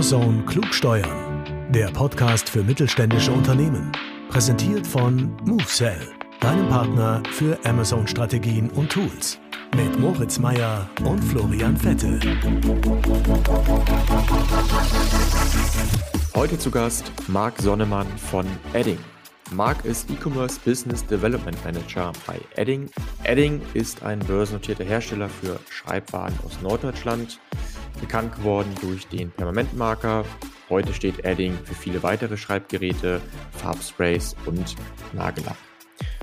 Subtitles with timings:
[0.00, 1.44] Amazon klug steuern.
[1.68, 3.92] Der Podcast für mittelständische Unternehmen.
[4.30, 6.00] Präsentiert von MoveSell,
[6.40, 9.38] deinem Partner für Amazon-Strategien und Tools.
[9.76, 12.18] Mit Moritz Meyer und Florian Vettel.
[16.34, 18.98] Heute zu Gast Marc Sonnemann von Edding.
[19.52, 22.88] Marc ist E-Commerce Business Development Manager bei Edding.
[23.24, 27.38] Edding ist ein börsennotierter Hersteller für Schreibwaren aus Norddeutschland,
[28.00, 30.24] bekannt geworden durch den Permanentmarker.
[30.68, 33.20] Heute steht Edding für viele weitere Schreibgeräte,
[33.52, 34.76] Farbsprays und
[35.12, 35.56] Nagellack.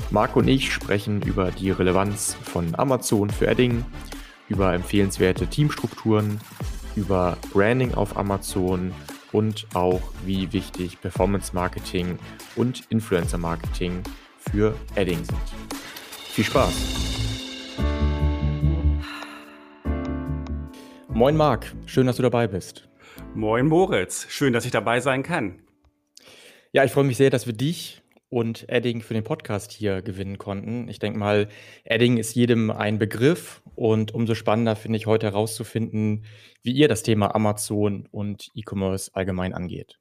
[0.10, 3.84] Marc und ich sprechen über die Relevanz von Amazon für Edding,
[4.48, 6.40] über empfehlenswerte Teamstrukturen,
[6.96, 8.94] über Branding auf Amazon
[9.32, 12.18] und auch wie wichtig Performance Marketing
[12.56, 14.02] und Influencer Marketing
[14.52, 15.38] für Adding sind.
[16.32, 17.27] Viel Spaß!
[21.18, 22.88] Moin Marc, schön, dass du dabei bist.
[23.34, 25.64] Moin Moritz, schön, dass ich dabei sein kann.
[26.74, 30.38] Ja, ich freue mich sehr, dass wir dich und Edding für den Podcast hier gewinnen
[30.38, 30.88] konnten.
[30.90, 31.50] Ich denke mal,
[31.86, 36.24] Edding ist jedem ein Begriff und umso spannender finde ich heute herauszufinden,
[36.62, 39.98] wie ihr das Thema Amazon und E-Commerce allgemein angeht.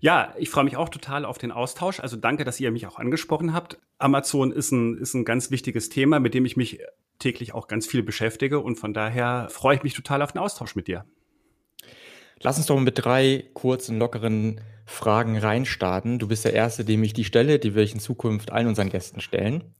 [0.00, 2.00] Ja, ich freue mich auch total auf den Austausch.
[2.00, 3.78] Also danke, dass ihr mich auch angesprochen habt.
[3.98, 6.80] Amazon ist ein, ist ein ganz wichtiges Thema, mit dem ich mich
[7.18, 10.76] täglich auch ganz viel beschäftige und von daher freue ich mich total auf den Austausch
[10.76, 11.04] mit dir.
[12.40, 16.18] Lass uns doch mit drei kurzen, lockeren Fragen reinstarten.
[16.18, 18.88] Du bist der Erste, dem ich die stelle, die will ich in Zukunft allen unseren
[18.88, 19.74] Gästen stellen.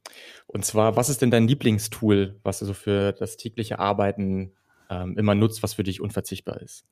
[0.47, 4.53] Und zwar, was ist denn dein Lieblingstool, was du so für das tägliche Arbeiten
[4.91, 6.85] ähm, immer nutzt, was für dich unverzichtbar ist?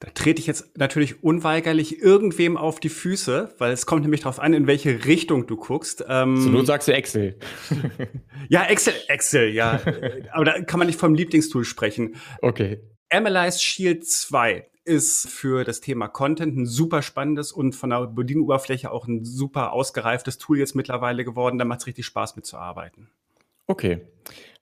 [0.00, 4.40] Da trete ich jetzt natürlich unweigerlich irgendwem auf die Füße, weil es kommt nämlich darauf
[4.40, 6.04] an, in welche Richtung du guckst.
[6.08, 7.38] Ähm, so nun sagst du Excel.
[8.48, 9.80] ja, Excel, Excel, ja.
[10.32, 12.16] Aber da kann man nicht vom Lieblingstool sprechen.
[12.42, 12.80] Okay.
[13.10, 18.90] Analyze Shield 2 ist für das Thema Content ein super spannendes und von der Bedienoberfläche
[18.90, 21.58] auch ein super ausgereiftes Tool jetzt mittlerweile geworden.
[21.58, 23.08] Da macht es richtig Spaß mitzuarbeiten.
[23.66, 24.02] Okay.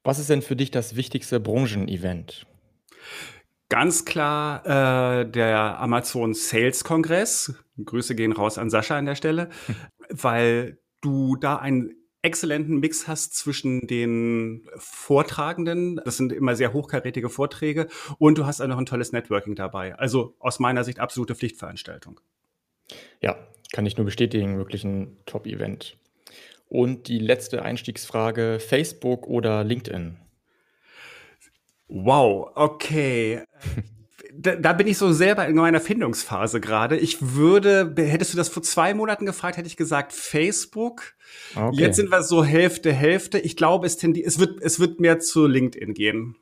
[0.04, 2.46] Was ist denn für dich das wichtigste Branchen-Event?
[3.68, 7.54] Ganz klar äh, der Amazon Sales Kongress.
[7.82, 9.48] Grüße gehen raus an Sascha an der Stelle,
[10.10, 17.28] weil du da ein exzellenten Mix hast zwischen den Vortragenden, das sind immer sehr hochkarätige
[17.28, 19.98] Vorträge, und du hast auch noch ein tolles Networking dabei.
[19.98, 22.20] Also aus meiner Sicht absolute Pflichtveranstaltung.
[23.20, 23.36] Ja,
[23.72, 25.96] kann ich nur bestätigen, wirklich ein Top-Event.
[26.68, 30.18] Und die letzte Einstiegsfrage, Facebook oder LinkedIn?
[31.94, 33.42] Wow, okay.
[34.34, 36.96] da, da bin ich so selber in meiner Findungsphase gerade.
[36.96, 41.14] Ich würde, hättest du das vor zwei Monaten gefragt, hätte ich gesagt Facebook.
[41.54, 41.76] Okay.
[41.76, 43.38] Jetzt sind wir so Hälfte, Hälfte.
[43.38, 46.36] Ich glaube, es, es, wird, es wird mehr zu LinkedIn gehen.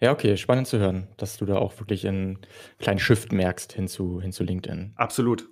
[0.00, 2.38] Ja, okay, spannend zu hören, dass du da auch wirklich einen
[2.78, 4.92] kleinen Shift merkst hin zu, hin zu LinkedIn.
[4.94, 5.48] Absolut.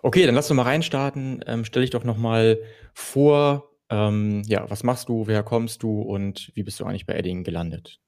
[0.00, 1.44] Okay, dann lass uns mal reinstarten.
[1.46, 2.60] Ähm, stell dich doch nochmal
[2.94, 7.14] vor, ähm, ja, was machst du, woher kommst du und wie bist du eigentlich bei
[7.14, 8.00] Edding gelandet?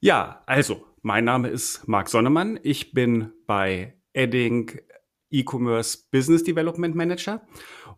[0.00, 2.58] Ja, also, mein Name ist Marc Sonnemann.
[2.62, 4.80] Ich bin bei Edding
[5.30, 7.42] E-Commerce Business Development Manager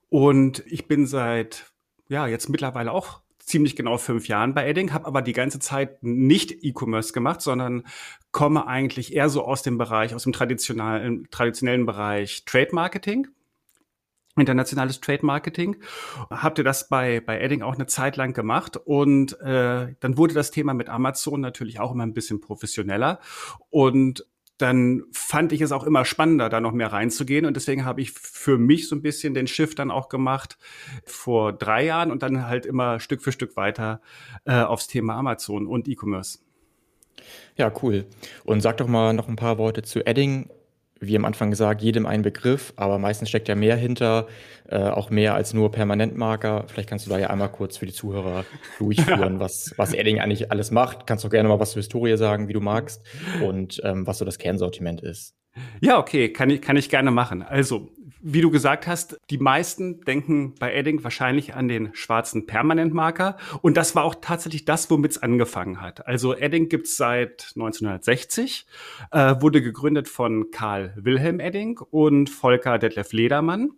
[0.09, 1.73] und ich bin seit,
[2.09, 6.03] ja, jetzt mittlerweile auch ziemlich genau fünf Jahren bei Edding, habe aber die ganze Zeit
[6.03, 7.85] nicht E-Commerce gemacht, sondern
[8.33, 13.29] komme eigentlich eher so aus dem Bereich, aus dem traditionellen, traditionellen Bereich Trade Marketing
[14.37, 15.77] internationales Trade Marketing.
[16.31, 20.35] Habt ihr das bei, bei Edding auch eine Zeit lang gemacht und äh, dann wurde
[20.35, 23.21] das Thema mit Amazon natürlich auch immer ein bisschen professioneller
[23.71, 24.27] und
[24.59, 27.45] dann fand ich es auch immer spannender, da noch mehr reinzugehen.
[27.45, 30.59] Und deswegen habe ich für mich so ein bisschen den Shift dann auch gemacht
[31.05, 34.01] vor drei Jahren und dann halt immer Stück für Stück weiter
[34.45, 36.39] äh, aufs Thema Amazon und E-Commerce.
[37.57, 38.07] Ja, cool.
[38.45, 40.51] Und sag doch mal noch ein paar Worte zu Edding
[41.01, 44.27] wie am Anfang gesagt, jedem ein Begriff, aber meistens steckt ja mehr hinter,
[44.69, 46.65] äh, auch mehr als nur Permanentmarker.
[46.69, 48.45] Vielleicht kannst du da ja einmal kurz für die Zuhörer
[48.79, 51.07] durchführen, was, was Edding eigentlich alles macht.
[51.07, 53.03] Kannst du gerne mal was zur Historie sagen, wie du magst
[53.43, 55.35] und ähm, was so das Kernsortiment ist.
[55.81, 57.43] Ja, okay, kann ich, kann ich gerne machen.
[57.43, 57.91] Also,
[58.27, 63.37] wie du gesagt hast, die meisten denken bei Edding wahrscheinlich an den schwarzen Permanentmarker.
[63.61, 66.07] Und das war auch tatsächlich das, womit es angefangen hat.
[66.07, 68.67] Also Edding gibt's seit 1960,
[69.11, 73.73] äh, wurde gegründet von Karl Wilhelm Edding und Volker Detlef Ledermann.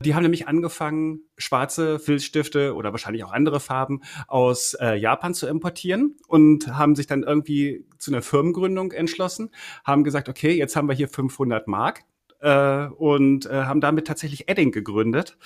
[0.00, 5.46] Die haben nämlich angefangen, schwarze Filzstifte oder wahrscheinlich auch andere Farben aus äh, Japan zu
[5.46, 9.50] importieren und haben sich dann irgendwie zu einer Firmengründung entschlossen,
[9.84, 12.04] haben gesagt, okay, jetzt haben wir hier 500 Mark,
[12.40, 15.36] äh, und äh, haben damit tatsächlich Edding gegründet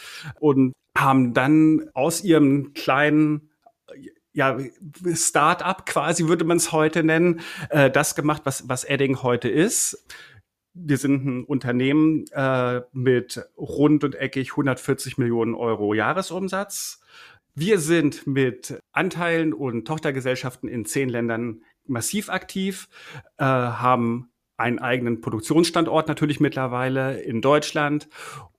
[0.40, 3.50] und haben dann aus ihrem kleinen
[4.32, 4.58] ja,
[5.12, 7.40] Start-up quasi würde man es heute nennen,
[7.70, 10.06] äh, das gemacht, was, was Edding heute ist.
[10.74, 17.02] Wir sind ein Unternehmen äh, mit rund und eckig 140 Millionen Euro Jahresumsatz.
[17.54, 22.88] Wir sind mit Anteilen und Tochtergesellschaften in zehn Ländern massiv aktiv,
[23.36, 24.31] äh, haben
[24.62, 28.08] einen eigenen Produktionsstandort natürlich mittlerweile in Deutschland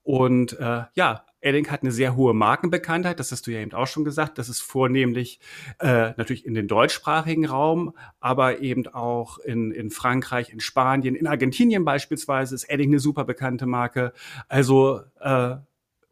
[0.04, 3.86] und äh, ja, Edding hat eine sehr hohe Markenbekanntheit, das hast du ja eben auch
[3.86, 4.38] schon gesagt.
[4.38, 5.40] Das ist vornehmlich
[5.78, 11.26] äh, natürlich in den deutschsprachigen Raum, aber eben auch in, in Frankreich, in Spanien, in
[11.26, 14.12] Argentinien beispielsweise ist Edding eine super bekannte Marke.
[14.48, 15.56] Also äh,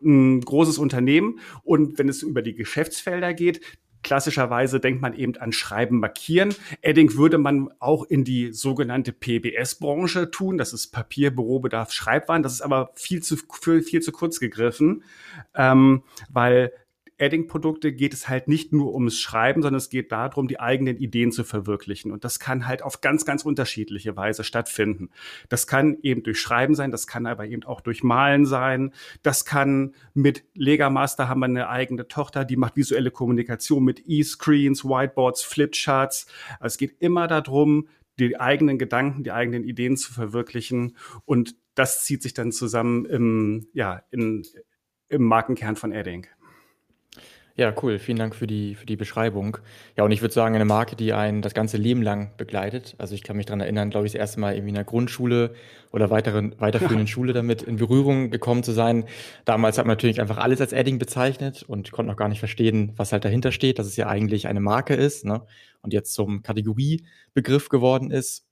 [0.03, 1.38] ein großes Unternehmen.
[1.62, 3.61] Und wenn es über die Geschäftsfelder geht,
[4.02, 6.54] Klassischerweise denkt man eben an Schreiben markieren.
[6.81, 10.58] Edding würde man auch in die sogenannte PBS-Branche tun.
[10.58, 12.43] Das ist Papier, Bürobedarf, Schreibwaren.
[12.43, 15.04] Das ist aber viel zu, viel zu kurz gegriffen,
[15.54, 16.72] ähm, weil
[17.23, 21.31] Adding-Produkte geht es halt nicht nur ums Schreiben, sondern es geht darum, die eigenen Ideen
[21.31, 22.11] zu verwirklichen.
[22.11, 25.11] Und das kann halt auf ganz, ganz unterschiedliche Weise stattfinden.
[25.49, 28.93] Das kann eben durch Schreiben sein, das kann aber eben auch durch Malen sein.
[29.23, 34.85] Das kann mit Legamaster haben wir eine eigene Tochter, die macht visuelle Kommunikation mit E-Screens,
[34.85, 36.27] Whiteboards, Flipcharts.
[36.59, 37.89] Also es geht immer darum,
[38.19, 40.97] die eigenen Gedanken, die eigenen Ideen zu verwirklichen.
[41.25, 44.43] Und das zieht sich dann zusammen im, ja, in,
[45.09, 46.27] im Markenkern von Adding.
[47.54, 47.99] Ja, cool.
[47.99, 49.58] Vielen Dank für die, für die Beschreibung.
[49.96, 52.94] Ja, und ich würde sagen, eine Marke, die einen das ganze Leben lang begleitet.
[52.96, 55.54] Also ich kann mich daran erinnern, glaube ich, das erste Mal irgendwie in der Grundschule
[55.93, 59.04] oder weiteren, weiterführenden Schule damit in Berührung gekommen zu sein.
[59.44, 62.93] Damals hat man natürlich einfach alles als Adding bezeichnet und konnte noch gar nicht verstehen,
[62.96, 65.43] was halt dahinter steht, dass es ja eigentlich eine Marke ist ne?
[65.82, 68.46] und jetzt zum Kategoriebegriff geworden ist.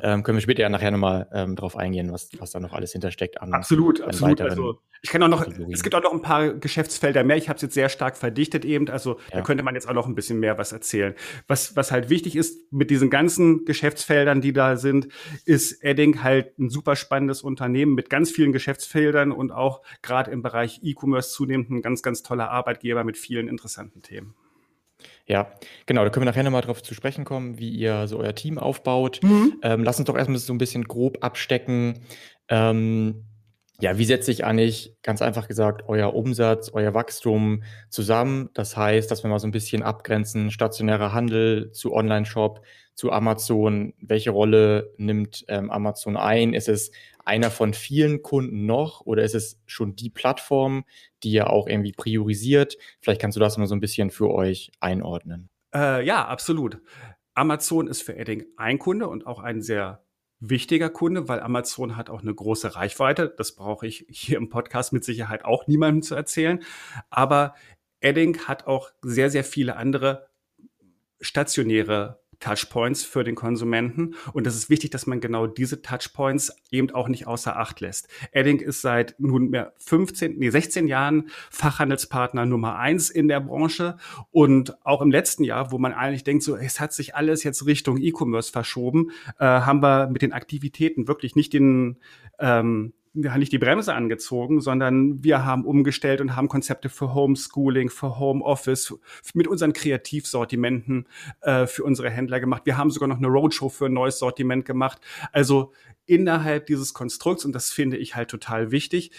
[0.00, 2.92] Ähm, können wir später ja nachher nochmal ähm, drauf eingehen, was, was da noch alles
[2.92, 3.40] hintersteckt.
[3.42, 4.40] An, absolut, an absolut.
[4.40, 5.74] Also ich kann auch noch, Kategorien.
[5.74, 7.36] es gibt auch noch ein paar Geschäftsfelder mehr.
[7.36, 8.88] Ich habe es jetzt sehr stark verdichtet eben.
[8.88, 9.38] Also ja.
[9.38, 11.14] da könnte man jetzt auch noch ein bisschen mehr was erzählen.
[11.46, 15.08] Was, was halt wichtig ist mit diesen ganzen Geschäftsfeldern, die da sind,
[15.44, 20.40] ist Edding halt ein super spannendes Unternehmen mit ganz vielen Geschäftsfeldern und auch gerade im
[20.40, 24.36] Bereich E-Commerce zunehmend ein ganz, ganz toller Arbeitgeber mit vielen interessanten Themen.
[25.26, 25.52] Ja,
[25.86, 28.58] genau, da können wir nachher nochmal drauf zu sprechen kommen, wie ihr so euer Team
[28.58, 29.20] aufbaut.
[29.22, 29.60] Mhm.
[29.62, 32.00] Ähm, lass uns doch erstmal so ein bisschen grob abstecken.
[32.48, 33.24] Ähm,
[33.80, 38.50] ja, wie setzt sich eigentlich, ganz einfach gesagt, euer Umsatz, euer Wachstum zusammen?
[38.54, 42.62] Das heißt, dass wir mal so ein bisschen abgrenzen, stationärer Handel zu Online-Shop,
[42.94, 43.94] zu Amazon.
[44.00, 46.54] Welche Rolle nimmt ähm, Amazon ein?
[46.54, 46.92] Ist es
[47.24, 50.84] einer von vielen Kunden noch oder ist es schon die Plattform,
[51.22, 52.76] die ihr auch irgendwie priorisiert?
[53.00, 55.48] Vielleicht kannst du das mal so ein bisschen für euch einordnen.
[55.74, 56.80] Äh, ja, absolut.
[57.34, 60.04] Amazon ist für Edding ein Kunde und auch ein sehr
[60.40, 63.32] wichtiger Kunde, weil Amazon hat auch eine große Reichweite.
[63.36, 66.62] Das brauche ich hier im Podcast mit Sicherheit auch niemandem zu erzählen.
[67.10, 67.54] Aber
[68.00, 70.28] Edding hat auch sehr, sehr viele andere
[71.20, 74.14] stationäre Touchpoints für den Konsumenten.
[74.32, 78.08] Und es ist wichtig, dass man genau diese Touchpoints eben auch nicht außer Acht lässt.
[78.32, 83.96] Edding ist seit nunmehr 15, nee, 16 Jahren Fachhandelspartner Nummer eins in der Branche.
[84.30, 87.64] Und auch im letzten Jahr, wo man eigentlich denkt, so, es hat sich alles jetzt
[87.64, 91.98] Richtung E-Commerce verschoben, äh, haben wir mit den Aktivitäten wirklich nicht den,
[92.38, 98.18] ähm, nicht die Bremse angezogen, sondern wir haben umgestellt und haben Konzepte für Homeschooling, für
[98.18, 98.94] Homeoffice,
[99.34, 101.06] mit unseren Kreativsortimenten
[101.42, 102.62] äh, für unsere Händler gemacht.
[102.64, 105.00] Wir haben sogar noch eine Roadshow für ein neues Sortiment gemacht.
[105.32, 105.72] Also
[106.06, 109.10] innerhalb dieses Konstrukts, und das finde ich halt total wichtig,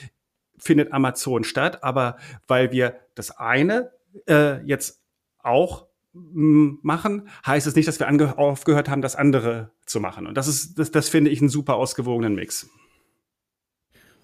[0.58, 1.84] findet Amazon statt.
[1.84, 3.92] Aber weil wir das eine
[4.28, 5.02] äh, jetzt
[5.40, 10.26] auch mm, machen, heißt es nicht, dass wir aufgehört haben, das andere zu machen.
[10.26, 12.70] Und das ist, das, das finde ich einen super ausgewogenen Mix.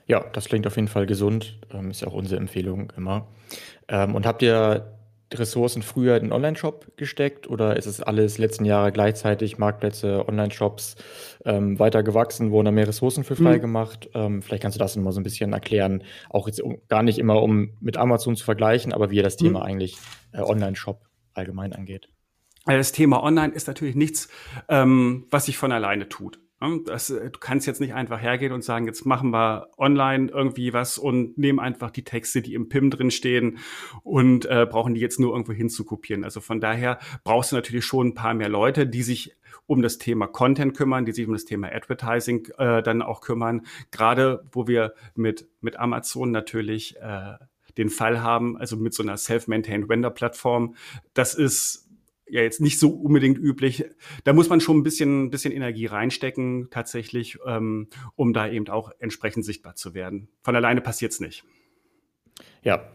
[0.09, 1.59] Ja, das klingt auf jeden Fall gesund.
[1.71, 3.27] Ähm, ist ja auch unsere Empfehlung immer.
[3.87, 4.97] Ähm, und habt ihr
[5.31, 10.95] Ressourcen früher in den Online-Shop gesteckt oder ist es alles letzten Jahre gleichzeitig Marktplätze, Online-Shops
[11.45, 14.09] ähm, weiter gewachsen, wurden da mehr Ressourcen für freigemacht?
[14.15, 14.21] Mhm.
[14.21, 17.19] Ähm, vielleicht kannst du das nochmal so ein bisschen erklären, auch jetzt um, gar nicht
[17.19, 19.65] immer um mit Amazon zu vergleichen, aber wie ihr das Thema mhm.
[19.65, 19.97] eigentlich
[20.31, 22.09] äh, Online-Shop allgemein angeht.
[22.65, 24.29] Das Thema Online ist natürlich nichts,
[24.67, 26.39] ähm, was sich von alleine tut.
[26.85, 30.73] Das, äh, du kannst jetzt nicht einfach hergehen und sagen, jetzt machen wir online irgendwie
[30.73, 33.59] was und nehmen einfach die Texte, die im PIM drin stehen
[34.03, 36.23] und äh, brauchen die jetzt nur irgendwo hinzukopieren.
[36.23, 39.35] Also von daher brauchst du natürlich schon ein paar mehr Leute, die sich
[39.67, 43.61] um das Thema Content kümmern, die sich um das Thema Advertising äh, dann auch kümmern.
[43.91, 47.35] Gerade wo wir mit, mit Amazon natürlich äh,
[47.77, 50.75] den Fall haben, also mit so einer Self-Maintained Vendor-Plattform.
[51.13, 51.88] Das ist
[52.29, 53.85] ja jetzt nicht so unbedingt üblich.
[54.23, 58.91] Da muss man schon ein bisschen, bisschen Energie reinstecken, tatsächlich, ähm, um da eben auch
[58.99, 60.29] entsprechend sichtbar zu werden.
[60.41, 61.43] Von alleine passiert es nicht.
[62.63, 62.91] Ja.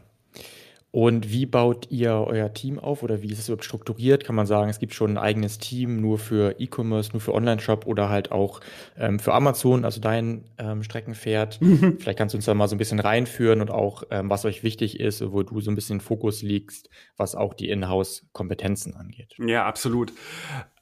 [0.94, 4.22] Und wie baut ihr euer Team auf oder wie ist es überhaupt strukturiert?
[4.22, 7.84] Kann man sagen, es gibt schon ein eigenes Team nur für E-Commerce, nur für Online-Shop
[7.88, 8.60] oder halt auch
[8.96, 11.60] ähm, für Amazon, also dein ähm, Streckenpferd?
[11.64, 11.98] Mhm.
[11.98, 14.62] Vielleicht kannst du uns da mal so ein bisschen reinführen und auch, ähm, was euch
[14.62, 19.34] wichtig ist, wo du so ein bisschen Fokus liegst, was auch die Inhouse-Kompetenzen angeht.
[19.38, 20.12] Ja, absolut.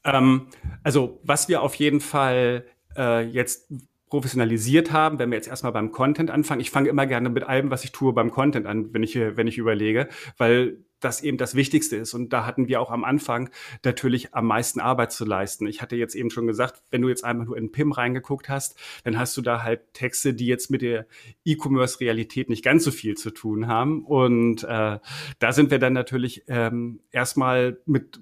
[0.03, 0.47] Ähm,
[0.83, 2.65] also, was wir auf jeden Fall
[2.97, 3.71] äh, jetzt
[4.13, 6.61] professionalisiert haben, wenn wir jetzt erstmal beim Content anfangen.
[6.61, 9.47] Ich fange immer gerne mit allem, was ich tue, beim Content an, wenn ich, wenn
[9.47, 12.13] ich überlege, weil das eben das Wichtigste ist.
[12.13, 13.49] Und da hatten wir auch am Anfang
[13.83, 15.65] natürlich am meisten Arbeit zu leisten.
[15.65, 18.77] Ich hatte jetzt eben schon gesagt, wenn du jetzt einmal nur in PIM reingeguckt hast,
[19.03, 21.07] dann hast du da halt Texte, die jetzt mit der
[21.43, 24.05] E-Commerce-Realität nicht ganz so viel zu tun haben.
[24.05, 24.99] Und äh,
[25.39, 28.21] da sind wir dann natürlich ähm, erstmal mit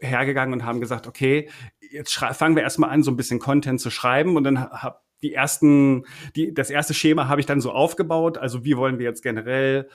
[0.00, 1.48] hergegangen und haben gesagt, okay,
[1.90, 5.34] jetzt fangen wir erstmal an, so ein bisschen Content zu schreiben und dann hab die
[5.34, 6.04] ersten,
[6.36, 8.38] die, das erste Schema habe ich dann so aufgebaut.
[8.38, 9.88] Also wie wollen wir jetzt generell,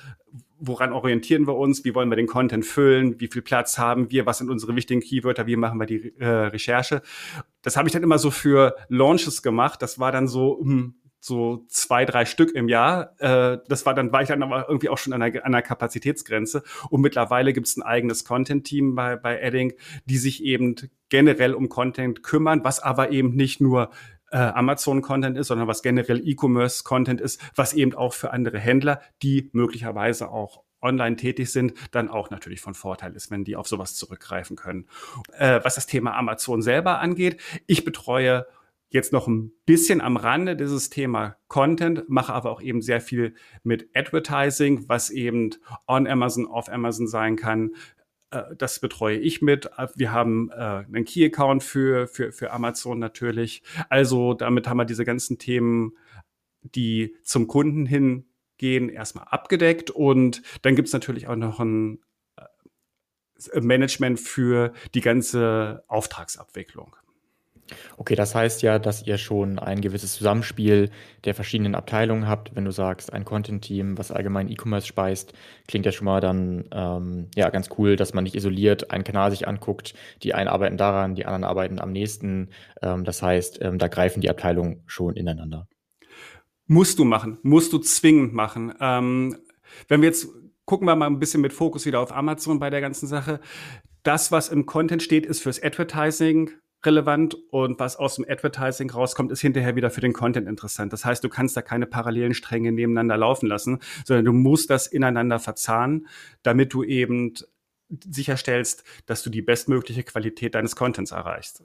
[0.60, 4.26] woran orientieren wir uns, wie wollen wir den Content füllen, wie viel Platz haben wir,
[4.26, 7.02] was sind unsere wichtigen Keywörter, wie machen wir die äh, Recherche.
[7.62, 9.82] Das habe ich dann immer so für Launches gemacht.
[9.82, 13.16] Das war dann so, hm, so zwei, drei Stück im Jahr.
[13.20, 15.62] Äh, das war dann, war ich dann aber irgendwie auch schon an einer, an einer
[15.62, 16.64] Kapazitätsgrenze.
[16.90, 19.72] Und mittlerweile gibt es ein eigenes Content-Team bei, bei Edding,
[20.04, 20.76] die sich eben
[21.08, 23.92] generell um Content kümmern, was aber eben nicht nur
[24.32, 29.50] äh, Amazon-Content ist, sondern was generell E-Commerce-Content ist, was eben auch für andere Händler, die
[29.54, 33.96] möglicherweise auch online tätig sind, dann auch natürlich von Vorteil ist, wenn die auf sowas
[33.96, 34.90] zurückgreifen können.
[35.32, 38.46] Äh, was das Thema Amazon selber angeht, ich betreue
[38.94, 43.34] jetzt noch ein bisschen am Rande dieses Thema Content, mache aber auch eben sehr viel
[43.64, 45.50] mit Advertising, was eben
[45.88, 47.72] on Amazon, off Amazon sein kann.
[48.30, 49.70] Äh, das betreue ich mit.
[49.96, 53.64] Wir haben äh, einen Key-Account für, für, für Amazon natürlich.
[53.90, 55.98] Also damit haben wir diese ganzen Themen,
[56.62, 59.90] die zum Kunden hingehen, erstmal abgedeckt.
[59.90, 62.00] Und dann gibt es natürlich auch noch ein
[62.38, 66.96] äh, Management für die ganze Auftragsabwicklung.
[67.98, 70.90] Okay, das heißt ja, dass ihr schon ein gewisses Zusammenspiel
[71.26, 72.56] der verschiedenen Abteilungen habt.
[72.56, 75.34] Wenn du sagst, ein Content-Team, was allgemein E-Commerce speist,
[75.68, 79.32] klingt ja schon mal dann ähm, ja ganz cool, dass man nicht isoliert einen Kanal
[79.32, 79.94] sich anguckt.
[80.24, 82.50] Die einen arbeiten daran, die anderen arbeiten am nächsten.
[82.82, 85.68] Ähm, das heißt, ähm, da greifen die Abteilungen schon ineinander.
[86.66, 88.74] Musst du machen, musst du zwingend machen.
[88.80, 89.38] Ähm,
[89.88, 90.28] wenn wir jetzt
[90.66, 93.40] gucken wir mal ein bisschen mit Fokus wieder auf Amazon bei der ganzen Sache.
[94.04, 96.52] Das, was im Content steht, ist fürs Advertising
[96.86, 100.94] relevant und was aus dem Advertising rauskommt, ist hinterher wieder für den Content interessant.
[100.94, 104.88] Das heißt, du kannst da keine parallelen Stränge nebeneinander laufen lassen, sondern du musst das
[104.88, 106.08] ineinander verzahnen,
[106.44, 107.34] damit du eben
[107.90, 111.64] sicherstellst, dass du die bestmögliche Qualität deines Contents erreichst.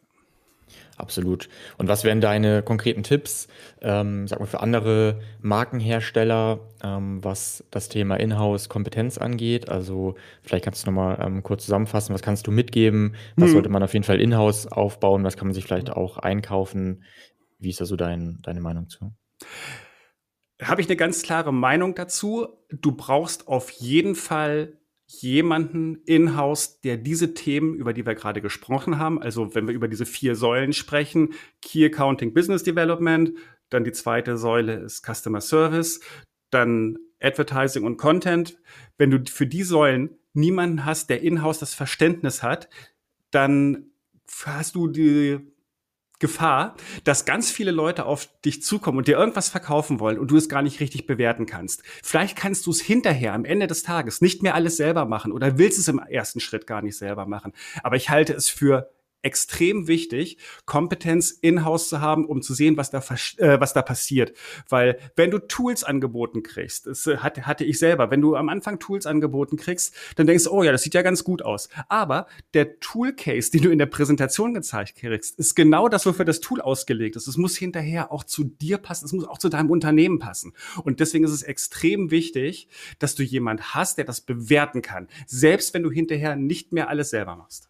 [0.98, 1.48] Absolut.
[1.78, 3.46] Und was wären deine konkreten Tipps,
[3.80, 9.68] ähm, sag mal, für andere Markenhersteller, ähm, was das Thema Inhouse-Kompetenz angeht?
[9.68, 13.14] Also vielleicht kannst du nochmal ähm, kurz zusammenfassen, was kannst du mitgeben?
[13.36, 13.52] Was mhm.
[13.54, 15.22] sollte man auf jeden Fall Inhouse aufbauen?
[15.22, 17.04] Was kann man sich vielleicht auch einkaufen?
[17.60, 19.12] Wie ist da so dein, deine Meinung zu?
[20.60, 22.48] Habe ich eine ganz klare Meinung dazu.
[22.72, 24.72] Du brauchst auf jeden Fall
[25.08, 29.88] jemanden in-house, der diese Themen, über die wir gerade gesprochen haben, also wenn wir über
[29.88, 33.32] diese vier Säulen sprechen, Key Accounting Business Development,
[33.70, 36.00] dann die zweite Säule ist Customer Service,
[36.50, 38.58] dann Advertising und Content.
[38.98, 42.68] Wenn du für die Säulen niemanden hast, der in-house das Verständnis hat,
[43.30, 43.90] dann
[44.44, 45.38] hast du die
[46.18, 50.36] Gefahr, dass ganz viele Leute auf dich zukommen und dir irgendwas verkaufen wollen und du
[50.36, 51.82] es gar nicht richtig bewerten kannst.
[52.02, 55.58] Vielleicht kannst du es hinterher am Ende des Tages nicht mehr alles selber machen oder
[55.58, 57.52] willst es im ersten Schritt gar nicht selber machen.
[57.82, 58.90] Aber ich halte es für
[59.22, 62.98] extrem wichtig, Kompetenz in-house zu haben, um zu sehen, was da,
[63.38, 64.32] äh, was da passiert.
[64.68, 68.48] Weil wenn du Tools angeboten kriegst, das äh, hatte, hatte ich selber, wenn du am
[68.48, 71.68] Anfang Tools angeboten kriegst, dann denkst du, oh ja, das sieht ja ganz gut aus.
[71.88, 76.40] Aber der Toolcase, den du in der Präsentation gezeigt kriegst, ist genau das, wofür das
[76.40, 77.26] Tool ausgelegt ist.
[77.26, 80.52] Es muss hinterher auch zu dir passen, es muss auch zu deinem Unternehmen passen.
[80.84, 85.08] Und deswegen ist es extrem wichtig, dass du jemand hast, der das bewerten kann.
[85.26, 87.68] Selbst wenn du hinterher nicht mehr alles selber machst.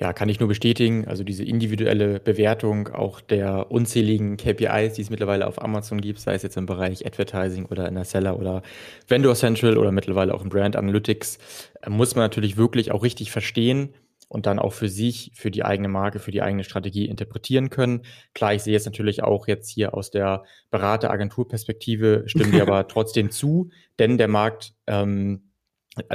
[0.00, 1.08] Ja, kann ich nur bestätigen.
[1.08, 6.34] Also diese individuelle Bewertung auch der unzähligen KPIs, die es mittlerweile auf Amazon gibt, sei
[6.34, 8.62] es jetzt im Bereich Advertising oder in der Seller oder
[9.08, 11.38] Vendor Central oder mittlerweile auch im Brand Analytics,
[11.82, 13.92] äh, muss man natürlich wirklich auch richtig verstehen
[14.28, 18.02] und dann auch für sich, für die eigene Marke, für die eigene Strategie interpretieren können.
[18.34, 23.32] Klar, ich sehe jetzt natürlich auch jetzt hier aus der Berateragenturperspektive, stimmen wir aber trotzdem
[23.32, 25.50] zu, denn der Markt, ähm,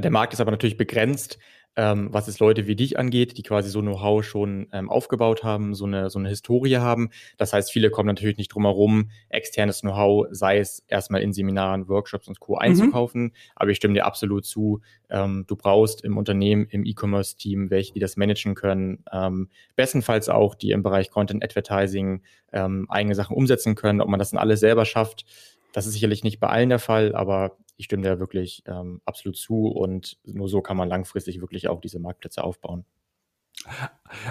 [0.01, 1.37] der Markt ist aber natürlich begrenzt
[1.75, 5.74] ähm, was es Leute wie dich angeht, die quasi so Know-how schon ähm, aufgebaut haben,
[5.74, 7.10] so eine, so eine Historie haben.
[7.38, 11.88] Das heißt, viele kommen natürlich nicht drum herum, externes Know-how, sei es erstmal in Seminaren,
[11.88, 12.53] Workshops und Co.
[12.53, 12.60] Mhm.
[12.60, 13.24] einzukaufen.
[13.24, 13.32] Mhm.
[13.56, 14.82] Aber ich stimme dir absolut zu.
[15.10, 19.03] Ähm, du brauchst im Unternehmen, im E-Commerce-Team welche, die das managen können.
[19.12, 24.01] Ähm, bestenfalls auch, die im Bereich Content Advertising ähm, eigene Sachen umsetzen können.
[24.01, 25.25] Ob man das dann alles selber schafft,
[25.72, 29.38] das ist sicherlich nicht bei allen der Fall, aber ich stimme da wirklich ähm, absolut
[29.38, 32.86] zu und nur so kann man langfristig wirklich auch diese Marktplätze aufbauen.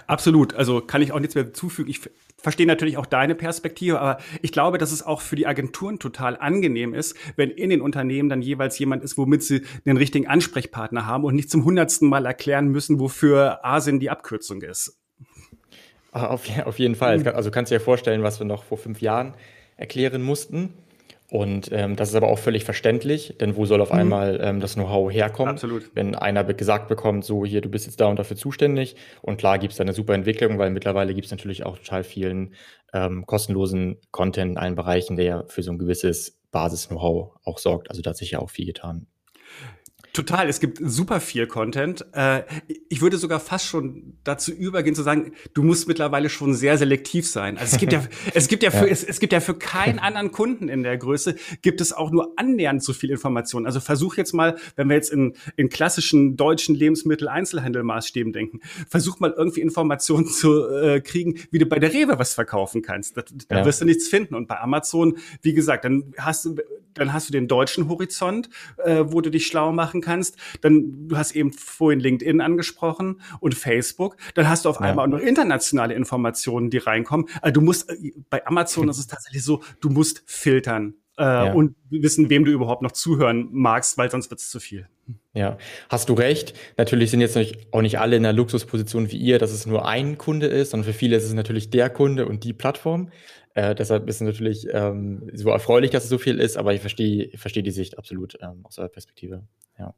[0.06, 0.54] Absolut.
[0.54, 1.90] Also kann ich auch nichts mehr zufügen.
[1.90, 2.00] Ich
[2.36, 6.36] verstehe natürlich auch deine Perspektive, aber ich glaube, dass es auch für die Agenturen total
[6.36, 11.06] angenehm ist, wenn in den Unternehmen dann jeweils jemand ist, womit sie den richtigen Ansprechpartner
[11.06, 15.00] haben und nicht zum hundertsten Mal erklären müssen, wofür ASIN die Abkürzung ist.
[16.12, 17.26] Auf, auf jeden Fall.
[17.28, 19.34] Also kannst du dir vorstellen, was wir noch vor fünf Jahren
[19.76, 20.74] erklären mussten.
[21.32, 24.00] Und ähm, das ist aber auch völlig verständlich, denn wo soll auf mhm.
[24.00, 25.54] einmal ähm, das Know-how herkommen?
[25.54, 25.90] Absolut.
[25.94, 28.96] Wenn einer gesagt bekommt, so hier, du bist jetzt da und dafür zuständig.
[29.22, 32.04] Und klar gibt es da eine super Entwicklung, weil mittlerweile gibt es natürlich auch total
[32.04, 32.52] vielen
[32.92, 37.88] ähm, kostenlosen Content in allen Bereichen, der für so ein gewisses Basis-Know-how auch sorgt.
[37.88, 39.06] Also da hat sich ja auch viel getan.
[40.12, 42.04] Total, es gibt super viel Content.
[42.12, 42.42] Äh,
[42.90, 47.26] ich würde sogar fast schon dazu übergehen zu sagen, du musst mittlerweile schon sehr selektiv
[47.26, 47.56] sein.
[47.56, 48.04] Also es gibt ja,
[48.34, 48.92] es gibt ja für, ja.
[48.92, 52.34] Es, es gibt ja für keinen anderen Kunden in der Größe gibt es auch nur
[52.36, 53.64] annähernd so viel Information.
[53.64, 59.32] Also versuch jetzt mal, wenn wir jetzt in, in klassischen deutschen Lebensmittel-Einzelhandelmaßstäben denken, versuch mal
[59.34, 63.16] irgendwie Informationen zu äh, kriegen, wie du bei der Rewe was verkaufen kannst.
[63.16, 63.64] Da, da ja.
[63.64, 64.34] wirst du nichts finden.
[64.34, 66.56] Und bei Amazon, wie gesagt, dann hast du,
[66.92, 70.36] dann hast du den deutschen Horizont, äh, wo du dich schlau machen kannst.
[70.60, 74.16] Dann, du hast eben vorhin LinkedIn angesprochen und Facebook.
[74.34, 74.86] Dann hast du auf ja.
[74.86, 77.26] einmal auch noch internationale Informationen, die reinkommen.
[77.40, 80.94] Also du musst, äh, bei Amazon ist es tatsächlich so, du musst filtern.
[81.22, 81.52] Äh, ja.
[81.52, 84.88] und wissen, wem du überhaupt noch zuhören magst, weil sonst wird es zu viel.
[85.34, 85.56] Ja,
[85.88, 86.52] hast du recht.
[86.78, 87.38] Natürlich sind jetzt
[87.70, 90.92] auch nicht alle in einer Luxusposition wie ihr, dass es nur ein Kunde ist, sondern
[90.92, 93.12] für viele ist es natürlich der Kunde und die Plattform.
[93.54, 96.80] Äh, deshalb ist es natürlich ähm, so erfreulich, dass es so viel ist, aber ich
[96.80, 99.44] verstehe ich verstehe die Sicht absolut ähm, aus eurer Perspektive.
[99.78, 99.94] Ja.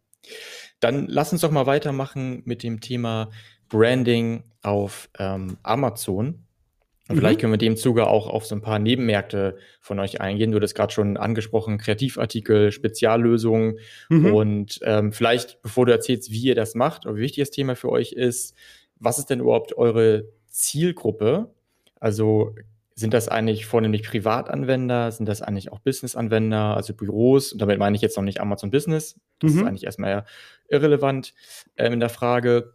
[0.80, 3.30] Dann lass uns doch mal weitermachen mit dem Thema
[3.70, 6.43] Branding auf ähm, Amazon.
[7.08, 7.20] Und mhm.
[7.20, 10.52] vielleicht können wir dem Zuge auch auf so ein paar Nebenmärkte von euch eingehen.
[10.52, 13.78] Du hast gerade schon angesprochen, Kreativartikel, Speziallösungen.
[14.08, 14.34] Mhm.
[14.34, 17.76] Und ähm, vielleicht, bevor du erzählst, wie ihr das macht oder wie wichtig das Thema
[17.76, 18.56] für euch ist,
[18.98, 21.52] was ist denn überhaupt eure Zielgruppe?
[22.00, 22.54] Also
[22.94, 25.10] sind das eigentlich vornehmlich Privatanwender?
[25.12, 27.52] Sind das eigentlich auch Businessanwender, also Büros?
[27.52, 29.20] Und damit meine ich jetzt noch nicht Amazon Business.
[29.40, 29.58] Das mhm.
[29.58, 30.24] ist eigentlich erstmal
[30.68, 31.34] irrelevant
[31.74, 32.74] äh, in der Frage.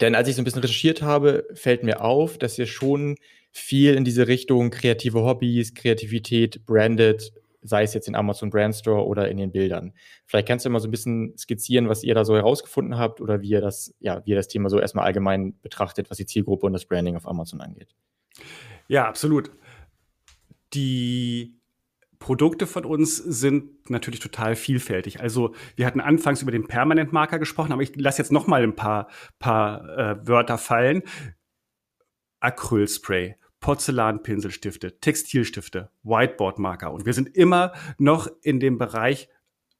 [0.00, 3.16] Denn als ich so ein bisschen recherchiert habe, fällt mir auf, dass ihr schon
[3.52, 7.32] viel in diese Richtung kreative Hobbys, Kreativität, branded,
[7.62, 9.92] sei es jetzt in Amazon Brand Store oder in den Bildern.
[10.26, 13.42] Vielleicht kannst du mal so ein bisschen skizzieren, was ihr da so herausgefunden habt oder
[13.42, 16.66] wie ihr das, ja, wie ihr das Thema so erstmal allgemein betrachtet, was die Zielgruppe
[16.66, 17.94] und das Branding auf Amazon angeht.
[18.88, 19.50] Ja, absolut.
[20.72, 21.60] Die
[22.18, 25.20] Produkte von uns sind natürlich total vielfältig.
[25.20, 28.76] Also wir hatten anfangs über den Permanentmarker gesprochen, aber ich lasse jetzt noch mal ein
[28.76, 29.08] paar,
[29.38, 31.02] paar äh, Wörter fallen.
[32.40, 36.92] Acrylspray, Porzellanpinselstifte, Textilstifte, Whiteboardmarker.
[36.92, 39.28] Und wir sind immer noch in dem Bereich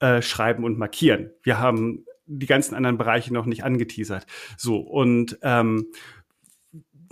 [0.00, 1.30] äh, Schreiben und Markieren.
[1.42, 4.26] Wir haben die ganzen anderen Bereiche noch nicht angeteasert.
[4.56, 5.86] So, und ähm,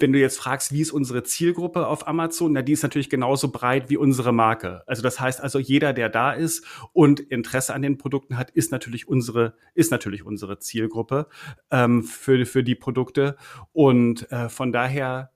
[0.00, 3.50] wenn du jetzt fragst, wie ist unsere Zielgruppe auf Amazon, na, die ist natürlich genauso
[3.50, 4.84] breit wie unsere Marke.
[4.86, 8.70] Also das heißt also, jeder, der da ist und Interesse an den Produkten hat, ist
[8.70, 11.26] natürlich unsere, ist natürlich unsere Zielgruppe
[11.72, 13.36] ähm, für, für die Produkte.
[13.72, 15.32] Und äh, von daher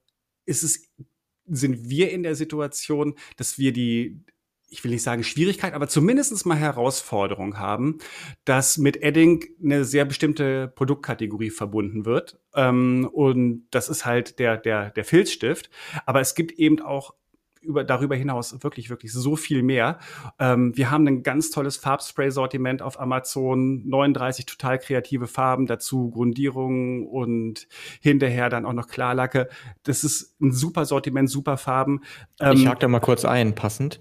[0.46, 0.88] ist es,
[1.56, 4.20] sind wir in der Situation, dass wir die,
[4.68, 7.98] ich will nicht sagen Schwierigkeit, aber zumindest mal Herausforderung haben,
[8.44, 12.40] dass mit Edding eine sehr bestimmte Produktkategorie verbunden wird.
[12.54, 15.70] Ähm, und das ist halt der, der, der Filzstift.
[16.06, 17.14] Aber es gibt eben auch
[17.62, 19.98] über, darüber hinaus wirklich, wirklich so viel mehr.
[20.38, 27.06] Ähm, wir haben ein ganz tolles Farbspray-Sortiment auf Amazon, 39 total kreative Farben, dazu Grundierungen
[27.06, 27.68] und
[28.00, 29.48] hinterher dann auch noch Klarlacke.
[29.84, 32.00] Das ist ein super Sortiment, super Farben.
[32.40, 33.98] Ähm, ich hake da mal kurz ein, passend.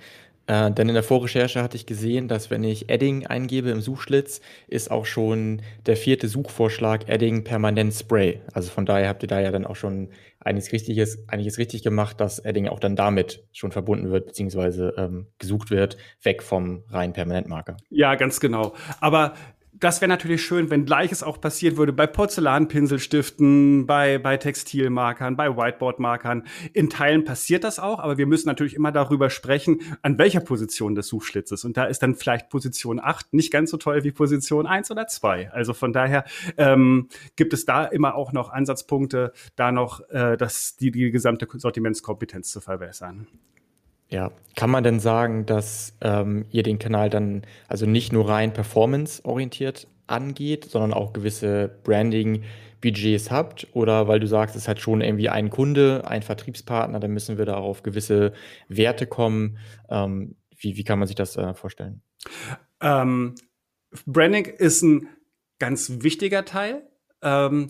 [0.47, 4.41] Äh, denn in der Vorrecherche hatte ich gesehen, dass wenn ich Edding eingebe im Suchschlitz,
[4.67, 8.41] ist auch schon der vierte Suchvorschlag Edding Permanent Spray.
[8.52, 10.10] Also von daher habt ihr da ja dann auch schon
[10.41, 15.27] einiges Richtiges, einiges richtig gemacht, dass Edding auch dann damit schon verbunden wird, beziehungsweise ähm,
[15.38, 17.77] gesucht wird, weg vom reinen Permanentmarker.
[17.89, 18.73] Ja, ganz genau.
[18.99, 19.34] Aber
[19.82, 25.58] das wäre natürlich schön, wenn Gleiches auch passiert würde bei Porzellanpinselstiften, bei, bei Textilmarkern, bei
[25.58, 26.44] Whiteboardmarkern.
[26.74, 30.94] In Teilen passiert das auch, aber wir müssen natürlich immer darüber sprechen, an welcher Position
[30.94, 31.65] des Suchschlitzes.
[31.65, 35.08] Und da ist dann vielleicht Position 8 nicht ganz so toll wie Position 1 oder
[35.08, 35.52] 2.
[35.52, 36.26] Also von daher
[36.58, 41.48] ähm, gibt es da immer auch noch Ansatzpunkte, da noch äh, das, die, die gesamte
[41.52, 43.28] Sortimentskompetenz zu verbessern.
[44.12, 48.52] Ja, kann man denn sagen, dass ähm, ihr den Kanal dann also nicht nur rein
[48.54, 53.67] performance-orientiert angeht, sondern auch gewisse Branding-Budgets habt?
[53.74, 57.45] Oder weil du sagst, es hat schon irgendwie ein Kunde, ein Vertriebspartner, dann müssen wir
[57.45, 58.34] da auf gewisse
[58.67, 59.58] Werte kommen.
[59.89, 62.02] Ähm, wie, wie kann man sich das äh, vorstellen?
[62.82, 63.36] Ähm,
[64.06, 65.08] Branding ist ein
[65.58, 66.84] ganz wichtiger Teil.
[67.21, 67.67] Ähm,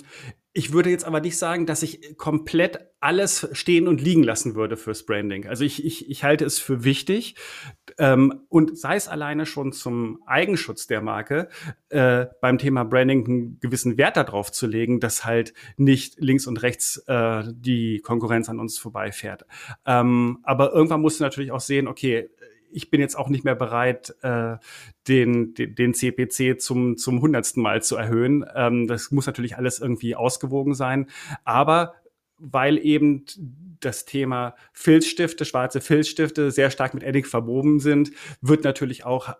[0.53, 4.75] ich würde jetzt aber nicht sagen, dass ich komplett alles stehen und liegen lassen würde
[4.75, 5.47] fürs Branding.
[5.47, 7.35] Also ich, ich, ich halte es für wichtig
[7.97, 11.49] ähm, und sei es alleine schon zum Eigenschutz der Marke,
[11.89, 16.61] äh, beim Thema Branding einen gewissen Wert darauf zu legen, dass halt nicht links und
[16.61, 19.45] rechts äh, die Konkurrenz an uns vorbeifährt.
[19.85, 22.29] Ähm, aber irgendwann musst du natürlich auch sehen, okay,
[22.71, 24.57] ich bin jetzt auch nicht mehr bereit, äh,
[25.07, 28.45] den, den, den CPC zum, zum hundertsten Mal zu erhöhen.
[28.55, 31.07] Ähm, das muss natürlich alles irgendwie ausgewogen sein.
[31.43, 31.95] Aber
[32.37, 33.25] weil eben
[33.79, 39.35] das Thema Filzstifte, schwarze Filzstifte sehr stark mit Edding verwoben sind, wird natürlich auch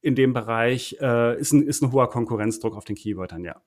[0.00, 3.60] in dem Bereich, äh, ist, ein, ist ein hoher Konkurrenzdruck auf den Keywörtern, ja.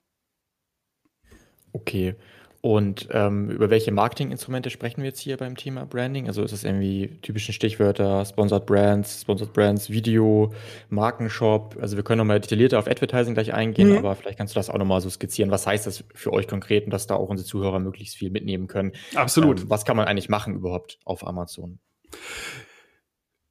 [1.74, 2.15] Okay.
[2.62, 6.28] Und ähm, über welche Marketinginstrumente sprechen wir jetzt hier beim Thema Branding?
[6.28, 10.54] Also ist es irgendwie typischen Stichwörter, Sponsored Brands, Sponsored Brands, Video,
[10.89, 11.78] Markenshop.
[11.80, 13.98] Also wir können nochmal detaillierter auf Advertising gleich eingehen, mhm.
[14.00, 15.52] aber vielleicht kannst du das auch nochmal so skizzieren.
[15.52, 18.67] Was heißt das für euch konkret und dass da auch unsere Zuhörer möglichst viel mitnehmen
[18.67, 18.91] können?
[19.15, 19.62] Absolut.
[19.62, 21.80] Ähm, was kann man eigentlich machen überhaupt auf Amazon?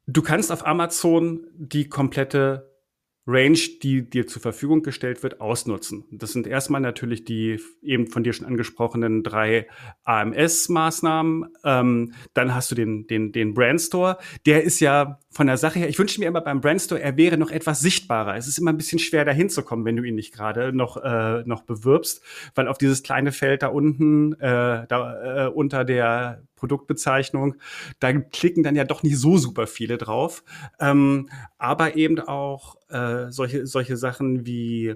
[0.07, 2.78] Du kannst auf Amazon die komplette
[3.31, 6.05] Range, die dir zur Verfügung gestellt wird, ausnutzen.
[6.11, 9.69] Das sind erstmal natürlich die eben von dir schon angesprochenen drei
[10.05, 11.47] AMS-Maßnahmen.
[11.63, 14.17] Ähm, dann hast du den, den, den Brandstore.
[14.47, 17.37] Der ist ja von der Sache her, ich wünsche mir immer beim Brandstore, er wäre
[17.37, 18.37] noch etwas sichtbarer.
[18.37, 21.43] Es ist immer ein bisschen schwer, da hinzukommen, wenn du ihn nicht gerade noch, äh,
[21.45, 22.23] noch bewirbst,
[22.55, 27.57] weil auf dieses kleine Feld da unten, äh, da äh, unter der Produktbezeichnung.
[28.01, 30.43] Da klicken dann ja doch nicht so super viele drauf.
[30.81, 34.95] Ähm, aber eben auch äh, solche, solche Sachen wie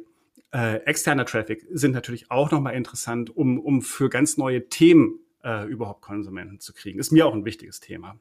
[0.53, 5.67] äh, externer Traffic sind natürlich auch nochmal interessant, um, um für ganz neue Themen äh,
[5.67, 6.99] überhaupt Konsumenten zu kriegen.
[6.99, 8.19] Ist mir auch ein wichtiges Thema.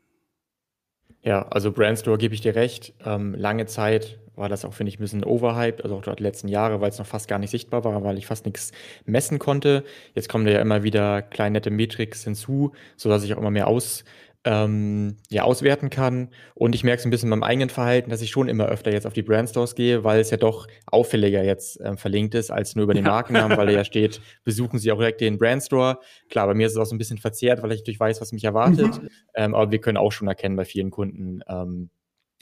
[1.23, 2.93] Ja, also Brandstore gebe ich dir recht.
[3.05, 6.47] Ähm, lange Zeit war das auch, finde ich, ein bisschen overhyped, also auch dort letzten
[6.47, 8.71] Jahre, weil es noch fast gar nicht sichtbar war, weil ich fast nichts
[9.05, 9.83] messen konnte.
[10.15, 13.67] Jetzt kommen da ja immer wieder kleine nette Metrics hinzu, sodass ich auch immer mehr
[13.67, 14.03] aus,
[14.43, 16.29] ähm, ja, auswerten kann.
[16.55, 19.05] Und ich merke es ein bisschen beim eigenen Verhalten, dass ich schon immer öfter jetzt
[19.05, 22.83] auf die Brandstores gehe, weil es ja doch auffälliger jetzt ähm, verlinkt ist, als nur
[22.83, 25.99] über den Markennamen, weil da ja steht, besuchen Sie auch direkt den Brandstore.
[26.29, 28.31] Klar, bei mir ist es auch so ein bisschen verzerrt, weil ich natürlich weiß, was
[28.31, 29.01] mich erwartet.
[29.01, 29.09] Mhm.
[29.35, 31.91] Ähm, aber wir können auch schon erkennen bei vielen Kunden, ähm,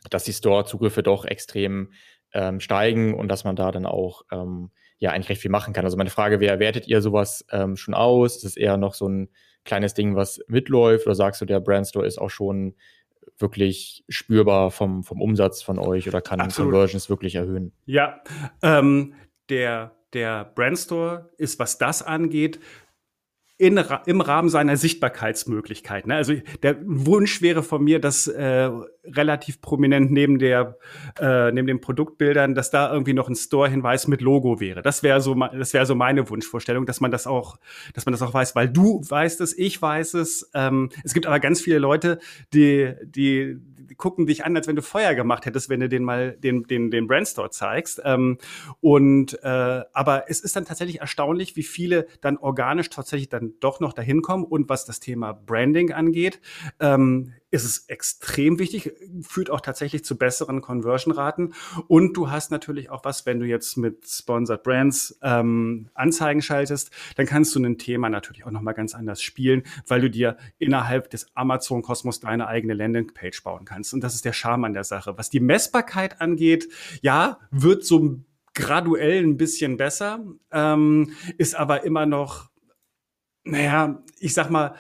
[0.10, 1.92] dass die Store-Zugriffe doch extrem
[2.32, 5.84] ähm, steigen und dass man da dann auch ähm, ja eigentlich recht viel machen kann.
[5.84, 8.38] Also meine Frage wäre, wertet ihr sowas schon aus?
[8.38, 9.30] Ist es eher noch so ein
[9.70, 11.06] kleines Ding, was mitläuft?
[11.06, 12.76] Oder sagst du, der Brandstore ist auch schon
[13.38, 16.72] wirklich spürbar vom, vom Umsatz von euch oder kann Absolut.
[16.72, 17.72] Conversions wirklich erhöhen?
[17.86, 18.22] Ja,
[18.62, 19.14] ähm,
[19.50, 22.60] der, der Brandstore ist, was das angeht,
[23.60, 26.08] in, im Rahmen seiner Sichtbarkeitsmöglichkeiten.
[26.10, 26.16] Ne?
[26.16, 28.70] Also der Wunsch wäre von mir, dass äh,
[29.04, 30.78] relativ prominent neben der
[31.20, 34.82] äh, neben den Produktbildern, dass da irgendwie noch ein Store-Hinweis mit Logo wäre.
[34.82, 37.58] Das wäre so das wäre so meine Wunschvorstellung, dass man das auch
[37.94, 40.50] dass man das auch weiß, weil du weißt es, ich weiß es.
[40.54, 42.20] Ähm, es gibt aber ganz viele Leute,
[42.54, 43.60] die die, die
[43.98, 46.92] gucken dich an, als wenn du Feuer gemacht hättest, wenn du den mal den den
[46.92, 48.02] den Brandstore zeigst.
[48.04, 48.38] Ähm,
[48.82, 53.80] und äh, aber es ist dann tatsächlich erstaunlich, wie viele dann organisch tatsächlich dann doch
[53.80, 54.44] noch dahin kommen.
[54.44, 56.40] Und was das Thema Branding angeht,
[56.80, 61.54] ähm, ist es extrem wichtig, führt auch tatsächlich zu besseren Conversion-Raten.
[61.88, 66.92] Und du hast natürlich auch was, wenn du jetzt mit Sponsored Brands ähm, Anzeigen schaltest,
[67.16, 71.10] dann kannst du ein Thema natürlich auch nochmal ganz anders spielen, weil du dir innerhalb
[71.10, 73.94] des Amazon-Kosmos deine eigene Landingpage bauen kannst.
[73.94, 75.18] Und das ist der Charme an der Sache.
[75.18, 76.70] Was die Messbarkeit angeht,
[77.02, 78.20] ja, wird so
[78.54, 82.50] graduell ein bisschen besser, ähm, ist aber immer noch
[83.44, 84.76] naja, ich sag mal,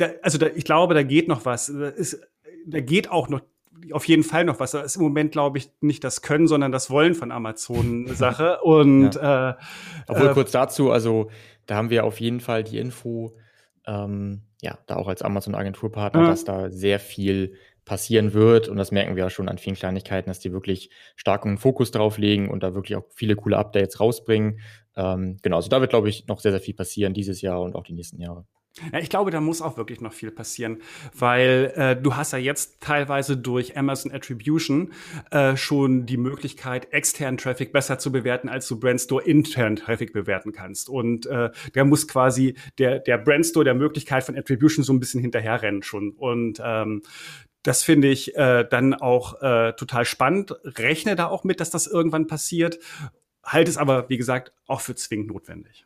[0.00, 1.66] da, also da, ich glaube, da geht noch was.
[1.66, 2.20] Da, ist,
[2.66, 3.40] da geht auch noch
[3.92, 4.72] auf jeden Fall noch was.
[4.72, 8.60] Da ist im Moment, glaube ich, nicht das Können, sondern das Wollen von Amazon Sache.
[8.62, 9.50] Und ja.
[9.50, 9.54] äh,
[10.06, 11.30] obwohl äh, kurz dazu, also
[11.66, 13.36] da haben wir auf jeden Fall die Info,
[13.86, 18.68] ähm, ja, da auch als Amazon Agenturpartner, äh, dass da sehr viel passieren wird.
[18.68, 22.18] Und das merken wir ja schon an vielen Kleinigkeiten, dass die wirklich starken Fokus drauf
[22.18, 24.60] legen und da wirklich auch viele coole Updates rausbringen.
[24.96, 27.74] Ähm, genau, also da wird, glaube ich, noch sehr, sehr viel passieren dieses Jahr und
[27.74, 28.44] auch die nächsten Jahre.
[28.92, 30.80] Ja, ich glaube, da muss auch wirklich noch viel passieren,
[31.12, 34.92] weil äh, du hast ja jetzt teilweise durch Amazon Attribution
[35.32, 40.52] äh, schon die Möglichkeit, externen Traffic besser zu bewerten, als du Brandstore internen Traffic bewerten
[40.52, 40.88] kannst.
[40.88, 45.20] Und äh, da muss quasi der, der Brandstore der Möglichkeit von Attribution so ein bisschen
[45.20, 46.12] hinterherrennen schon.
[46.12, 47.02] Und ähm,
[47.64, 50.54] das finde ich äh, dann auch äh, total spannend.
[50.64, 52.78] Rechne da auch mit, dass das irgendwann passiert.
[53.44, 55.84] Halte es aber, wie gesagt, auch für zwingend notwendig.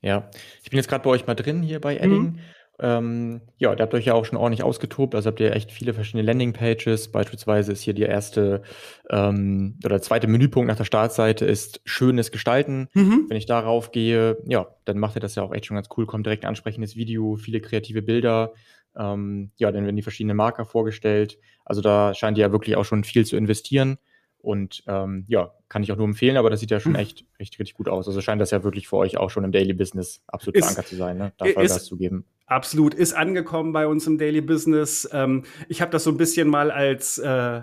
[0.00, 0.30] Ja,
[0.62, 2.22] ich bin jetzt gerade bei euch mal drin hier bei Edding.
[2.22, 2.38] Mhm.
[2.80, 5.14] Ähm, ja, da habt ihr euch ja auch schon ordentlich ausgetobt.
[5.14, 7.10] Also habt ihr echt viele verschiedene Landingpages.
[7.10, 8.62] Beispielsweise ist hier die erste
[9.10, 12.88] ähm, oder zweite Menüpunkt nach der Startseite ist schönes Gestalten.
[12.94, 13.26] Mhm.
[13.28, 16.06] Wenn ich darauf gehe, ja, dann macht ihr das ja auch echt schon ganz cool.
[16.06, 18.52] Kommt direkt ein ansprechendes Video, viele kreative Bilder.
[18.96, 21.38] Ähm, ja, dann werden die verschiedenen Marker vorgestellt.
[21.64, 23.98] Also da scheint ihr ja wirklich auch schon viel zu investieren.
[24.40, 27.00] Und ähm, ja, kann ich auch nur empfehlen, aber das sieht ja schon hm.
[27.00, 28.06] echt, echt richtig gut aus.
[28.06, 30.86] Also scheint das ja wirklich für euch auch schon im Daily Business absolut ist, verankert
[30.86, 31.32] zu sein, ne?
[31.36, 32.24] da Vollgas zu geben.
[32.46, 35.08] Absolut, ist angekommen bei uns im Daily Business.
[35.12, 37.62] Ähm, ich habe das so ein bisschen mal als äh,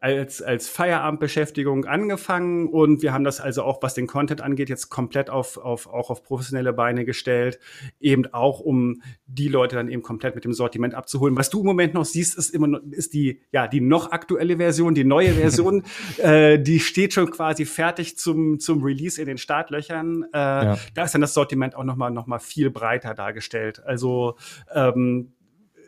[0.00, 4.90] als, als Feierabendbeschäftigung angefangen und wir haben das also auch, was den Content angeht, jetzt
[4.90, 7.58] komplett auf, auf, auch auf professionelle Beine gestellt,
[8.00, 11.36] eben auch, um die Leute dann eben komplett mit dem Sortiment abzuholen.
[11.36, 14.56] Was du im Moment noch siehst, ist immer noch, ist die, ja, die noch aktuelle
[14.56, 15.82] Version, die neue Version,
[16.18, 20.24] äh, die steht schon quasi fertig zum, zum Release in den Startlöchern.
[20.32, 20.78] Äh, ja.
[20.94, 23.82] Da ist dann das Sortiment auch nochmal, noch mal viel breiter dargestellt.
[23.84, 24.36] Also,
[24.72, 25.32] ähm,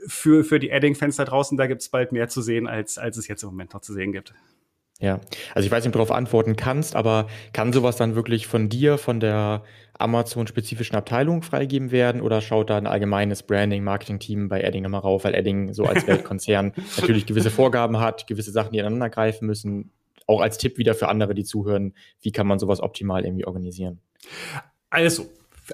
[0.07, 3.17] für, für die Adding-Fans da draußen, da gibt es bald mehr zu sehen, als, als
[3.17, 4.35] es jetzt im Moment noch zu sehen gibt.
[4.99, 5.21] Ja,
[5.55, 8.71] also ich weiß nicht, ob du darauf antworten kannst, aber kann sowas dann wirklich von
[8.71, 9.63] dir, von der
[9.99, 15.35] Amazon-spezifischen Abteilung freigegeben werden oder schaut da ein allgemeines Branding-Marketing-Team bei Edding nochmal rauf, weil
[15.35, 19.91] Edding so als Weltkonzern natürlich gewisse Vorgaben hat, gewisse Sachen, die ineinander greifen müssen.
[20.27, 24.01] Auch als Tipp wieder für andere, die zuhören, wie kann man sowas optimal irgendwie organisieren?
[24.89, 25.29] Also,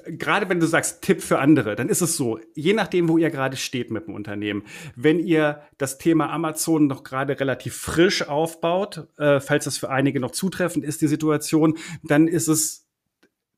[0.06, 3.30] gerade wenn du sagst Tipp für andere, dann ist es so, je nachdem, wo ihr
[3.30, 4.64] gerade steht mit dem Unternehmen,
[4.96, 10.20] wenn ihr das Thema Amazon noch gerade relativ frisch aufbaut, äh, falls das für einige
[10.20, 12.81] noch zutreffend ist, die Situation, dann ist es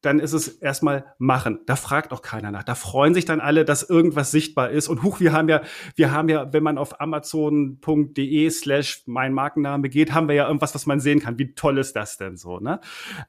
[0.04, 1.60] dann ist es erstmal machen.
[1.66, 2.64] Da fragt auch keiner nach.
[2.64, 4.88] Da freuen sich dann alle, dass irgendwas sichtbar ist.
[4.88, 5.62] Und huch, wir haben ja,
[5.96, 10.74] wir haben ja, wenn man auf amazon.de slash mein Markenname geht, haben wir ja irgendwas,
[10.74, 11.38] was man sehen kann.
[11.38, 12.80] Wie toll ist das denn so, ne?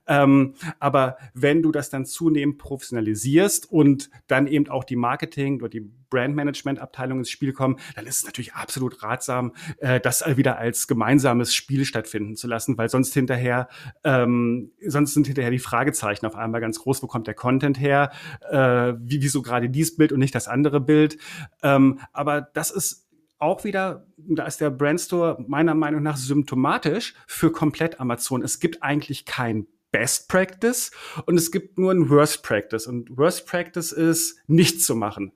[0.07, 5.69] Ähm, aber wenn du das dann zunehmend professionalisierst und dann eben auch die Marketing oder
[5.69, 10.87] die Brandmanagement-Abteilung ins Spiel kommen, dann ist es natürlich absolut ratsam, äh, das wieder als
[10.87, 13.67] gemeinsames Spiel stattfinden zu lassen, weil sonst hinterher,
[14.03, 18.11] ähm, sonst sind hinterher die Fragezeichen auf einmal ganz groß, wo kommt der Content her,
[18.49, 21.17] äh, wie, wieso gerade dieses Bild und nicht das andere Bild.
[21.63, 23.05] Ähm, aber das ist
[23.37, 28.41] auch wieder, da ist der Brandstore meiner Meinung nach symptomatisch für komplett Amazon.
[28.41, 30.91] Es gibt eigentlich kein Best Practice
[31.25, 32.87] und es gibt nur ein Worst Practice.
[32.87, 35.31] Und Worst Practice ist, nichts zu machen.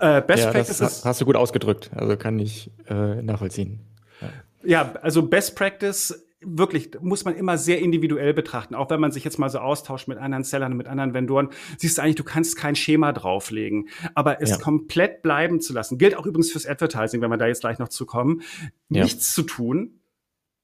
[0.00, 3.78] Äh, Best ja, Practice das hast du gut ausgedrückt, also kann ich äh, nachvollziehen.
[4.20, 4.28] Ja.
[4.64, 8.74] ja, also Best Practice wirklich muss man immer sehr individuell betrachten.
[8.74, 11.98] Auch wenn man sich jetzt mal so austauscht mit anderen Sellern, mit anderen Vendoren, siehst
[11.98, 13.88] du eigentlich, du kannst kein Schema drauflegen.
[14.14, 14.58] Aber es ja.
[14.58, 17.88] komplett bleiben zu lassen, gilt auch übrigens fürs Advertising, wenn wir da jetzt gleich noch
[17.88, 18.42] zu kommen.
[18.88, 19.04] Ja.
[19.04, 20.00] Nichts zu tun,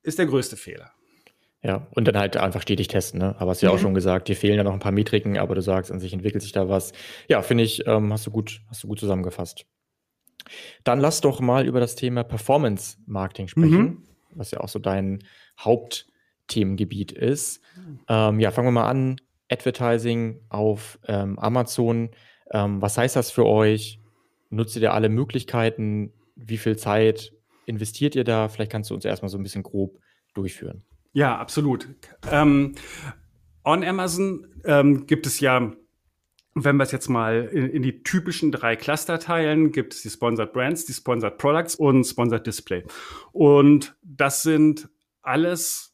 [0.03, 0.91] ist der größte Fehler.
[1.63, 3.35] Ja, und dann halt einfach stetig testen, ne?
[3.39, 3.83] Aber hast du ja auch mhm.
[3.83, 6.43] schon gesagt, dir fehlen ja noch ein paar Metriken, aber du sagst, an sich entwickelt
[6.43, 6.93] sich da was.
[7.29, 9.67] Ja, finde ich, ähm, hast du gut, hast du gut zusammengefasst.
[10.85, 14.03] Dann lass doch mal über das Thema Performance Marketing sprechen, mhm.
[14.35, 15.25] was ja auch so dein
[15.59, 17.61] Hauptthemengebiet ist.
[18.09, 19.21] Ähm, ja, fangen wir mal an.
[19.51, 22.11] Advertising auf ähm, Amazon.
[22.53, 24.01] Ähm, was heißt das für euch?
[24.51, 26.13] Nutzt ihr da alle Möglichkeiten?
[26.37, 27.33] Wie viel Zeit
[27.67, 28.49] investiert ihr da?
[28.49, 29.99] Vielleicht kannst du uns erstmal so ein bisschen grob
[30.35, 30.85] durchführen.
[31.19, 31.89] Ja, absolut.
[32.31, 32.77] Ähm,
[33.65, 35.73] on Amazon ähm, gibt es ja,
[36.55, 40.11] wenn wir es jetzt mal in, in, die typischen drei Cluster teilen, gibt es die
[40.11, 42.85] Sponsored Brands, die Sponsored Products und Sponsored Display.
[43.33, 45.93] Und das sind alles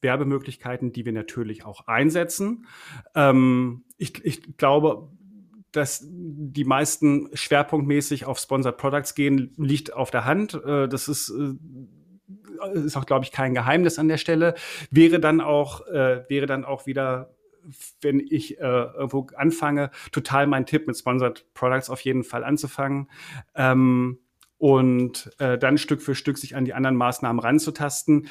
[0.00, 2.66] Werbemöglichkeiten, die wir natürlich auch einsetzen.
[3.14, 5.12] Ähm, ich, ich glaube,
[5.70, 10.54] dass die meisten schwerpunktmäßig auf Sponsored Products gehen, liegt auf der Hand.
[10.54, 11.54] Äh, das ist äh,
[12.74, 14.54] ist auch, glaube ich, kein Geheimnis an der Stelle.
[14.90, 17.34] Wäre dann auch, äh, wäre dann auch wieder
[18.00, 23.10] wenn ich äh, irgendwo anfange, total mein Tipp mit Sponsored Products auf jeden Fall anzufangen.
[23.54, 24.18] Ähm,
[24.58, 28.28] und äh, dann Stück für Stück sich an die anderen Maßnahmen ranzutasten.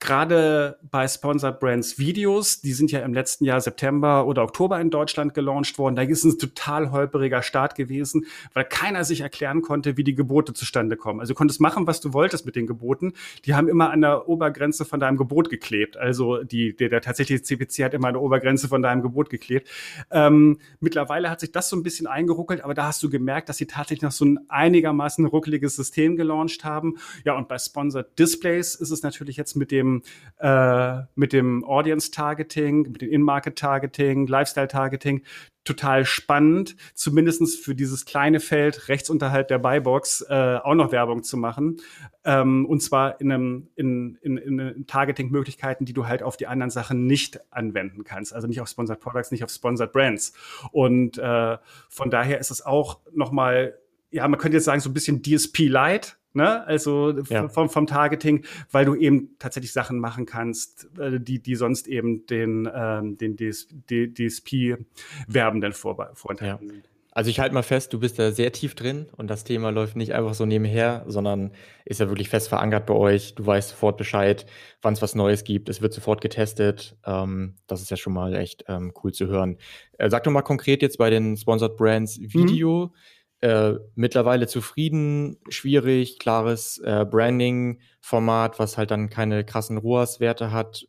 [0.00, 4.90] Gerade bei Sponsored Brands Videos, die sind ja im letzten Jahr September oder Oktober in
[4.90, 5.96] Deutschland gelauncht worden.
[5.96, 10.54] Da ist ein total holperiger Start gewesen, weil keiner sich erklären konnte, wie die Gebote
[10.54, 11.18] zustande kommen.
[11.18, 13.12] Also du konntest machen, was du wolltest mit den Geboten.
[13.44, 15.96] Die haben immer an der Obergrenze von deinem Gebot geklebt.
[15.96, 19.68] Also die, der, der tatsächliche CPC hat immer an der Obergrenze von deinem Gebot geklebt.
[20.12, 23.56] Ähm, mittlerweile hat sich das so ein bisschen eingeruckelt, aber da hast du gemerkt, dass
[23.56, 26.98] sie tatsächlich noch so ein einigermaßen ruckeliges System gelauncht haben.
[27.24, 30.02] Ja, und bei Sponsored Displays ist es natürlich jetzt mit dem dem,
[30.38, 35.22] äh, mit dem Audience Targeting, mit dem In-Market Targeting, Lifestyle Targeting
[35.64, 41.22] total spannend, zumindestens für dieses kleine Feld rechts unterhalb der Buybox äh, auch noch Werbung
[41.22, 41.76] zu machen.
[42.24, 46.70] Ähm, und zwar in, einem, in, in, in Targeting-Möglichkeiten, die du halt auf die anderen
[46.70, 48.32] Sachen nicht anwenden kannst.
[48.32, 50.32] Also nicht auf Sponsored Products, nicht auf Sponsored Brands.
[50.72, 51.58] Und äh,
[51.90, 53.78] von daher ist es auch nochmal,
[54.10, 56.64] ja, man könnte jetzt sagen, so ein bisschen DSP Light, Ne?
[56.66, 57.48] Also ja.
[57.48, 62.26] vom, vom Targeting, weil du eben tatsächlich Sachen machen kannst, äh, die, die sonst eben
[62.26, 66.68] den, ähm, den DS, DSP-Werbenden vor, vorenthalten.
[66.68, 66.74] Ja.
[67.12, 69.96] Also ich halte mal fest, du bist da sehr tief drin und das Thema läuft
[69.96, 71.50] nicht einfach so nebenher, sondern
[71.84, 73.34] ist ja wirklich fest verankert bei euch.
[73.34, 74.46] Du weißt sofort Bescheid,
[74.82, 75.68] wann es was Neues gibt.
[75.68, 76.96] Es wird sofort getestet.
[77.04, 79.56] Ähm, das ist ja schon mal echt ähm, cool zu hören.
[79.96, 82.34] Äh, sag doch mal konkret jetzt bei den Sponsored Brands mhm.
[82.34, 82.92] Video.
[82.94, 82.98] Mhm
[83.40, 90.86] äh, mittlerweile zufrieden, schwierig, klares äh, Branding-Format, was halt dann keine krassen ROAS-Werte hat.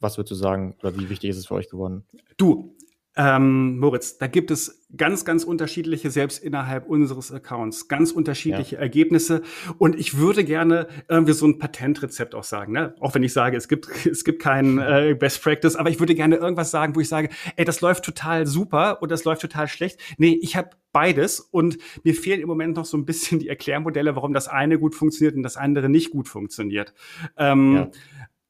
[0.00, 2.04] Was würdest du sagen, oder wie wichtig ist es für euch geworden?
[2.36, 2.76] Du,
[3.14, 8.80] ähm, Moritz, da gibt es ganz, ganz unterschiedliche, selbst innerhalb unseres Accounts, ganz unterschiedliche ja.
[8.80, 9.42] Ergebnisse.
[9.76, 12.94] Und ich würde gerne irgendwie so ein Patentrezept auch sagen, ne?
[13.00, 16.14] Auch wenn ich sage, es gibt, es gibt kein äh, Best Practice, aber ich würde
[16.14, 19.68] gerne irgendwas sagen, wo ich sage, ey, das läuft total super und das läuft total
[19.68, 20.00] schlecht.
[20.16, 24.16] Nee, ich habe beides und mir fehlen im Moment noch so ein bisschen die Erklärmodelle,
[24.16, 26.94] warum das eine gut funktioniert und das andere nicht gut funktioniert.
[27.36, 27.90] Ähm, ja.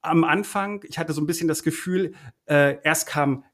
[0.05, 2.15] Am Anfang, ich hatte so ein bisschen das Gefühl,
[2.47, 3.45] äh, erst kam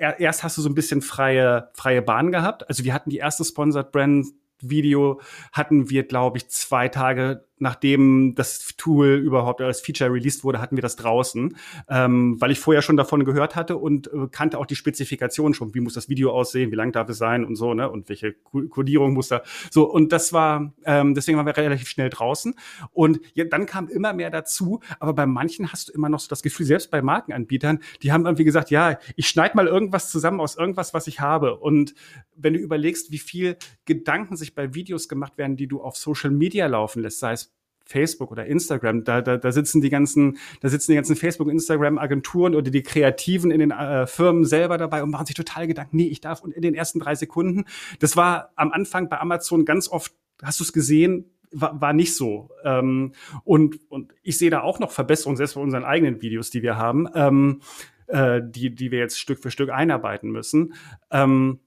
[0.00, 2.68] erst hast du so ein bisschen freie, freie Bahn gehabt.
[2.68, 4.26] Also wir hatten die erste Sponsored Brand
[4.62, 5.20] Video
[5.52, 10.76] hatten wir, glaube ich, zwei Tage nachdem das Tool überhaupt als Feature released wurde, hatten
[10.76, 11.56] wir das draußen,
[11.88, 15.74] ähm, weil ich vorher schon davon gehört hatte und äh, kannte auch die Spezifikation schon.
[15.74, 16.72] Wie muss das Video aussehen?
[16.72, 17.88] Wie lang darf es sein und so, ne?
[17.90, 19.42] Und welche Codierung muss da?
[19.70, 22.54] So und das war ähm, deswegen waren wir relativ schnell draußen
[22.92, 24.80] und ja, dann kam immer mehr dazu.
[24.98, 28.24] Aber bei manchen hast du immer noch so das Gefühl, selbst bei Markenanbietern, die haben
[28.24, 31.56] irgendwie gesagt, ja, ich schneide mal irgendwas zusammen aus irgendwas, was ich habe.
[31.56, 31.94] Und
[32.34, 36.30] wenn du überlegst, wie viel Gedanken sich bei Videos gemacht werden, die du auf Social
[36.30, 37.49] Media laufen lässt, sei es
[37.90, 39.04] Facebook oder Instagram.
[39.04, 42.82] Da, da, da sitzen die ganzen, da sitzen die ganzen Facebook, Instagram Agenturen oder die
[42.82, 45.96] Kreativen in den äh, Firmen selber dabei und machen sich total Gedanken.
[45.96, 47.64] Nee, ich darf und in den ersten drei Sekunden.
[47.98, 50.12] Das war am Anfang bei Amazon ganz oft.
[50.42, 51.30] Hast du es gesehen?
[51.52, 52.50] War, war nicht so.
[52.64, 56.62] Ähm, und, und ich sehe da auch noch Verbesserungen, selbst bei unseren eigenen Videos, die
[56.62, 57.60] wir haben, ähm,
[58.06, 60.74] äh, die, die wir jetzt Stück für Stück einarbeiten müssen.
[61.10, 61.58] Ähm,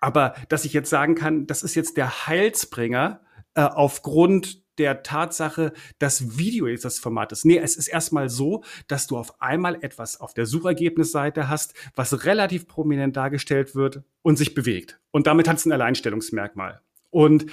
[0.00, 3.20] aber dass ich jetzt sagen kann, das ist jetzt der Heilsbringer
[3.54, 7.44] äh, aufgrund der Tatsache, dass Video ist das Format ist.
[7.44, 12.24] Nee, es ist erstmal so, dass du auf einmal etwas auf der Suchergebnisseite hast, was
[12.24, 14.98] relativ prominent dargestellt wird und sich bewegt.
[15.10, 16.80] Und damit hat es ein Alleinstellungsmerkmal.
[17.10, 17.46] Und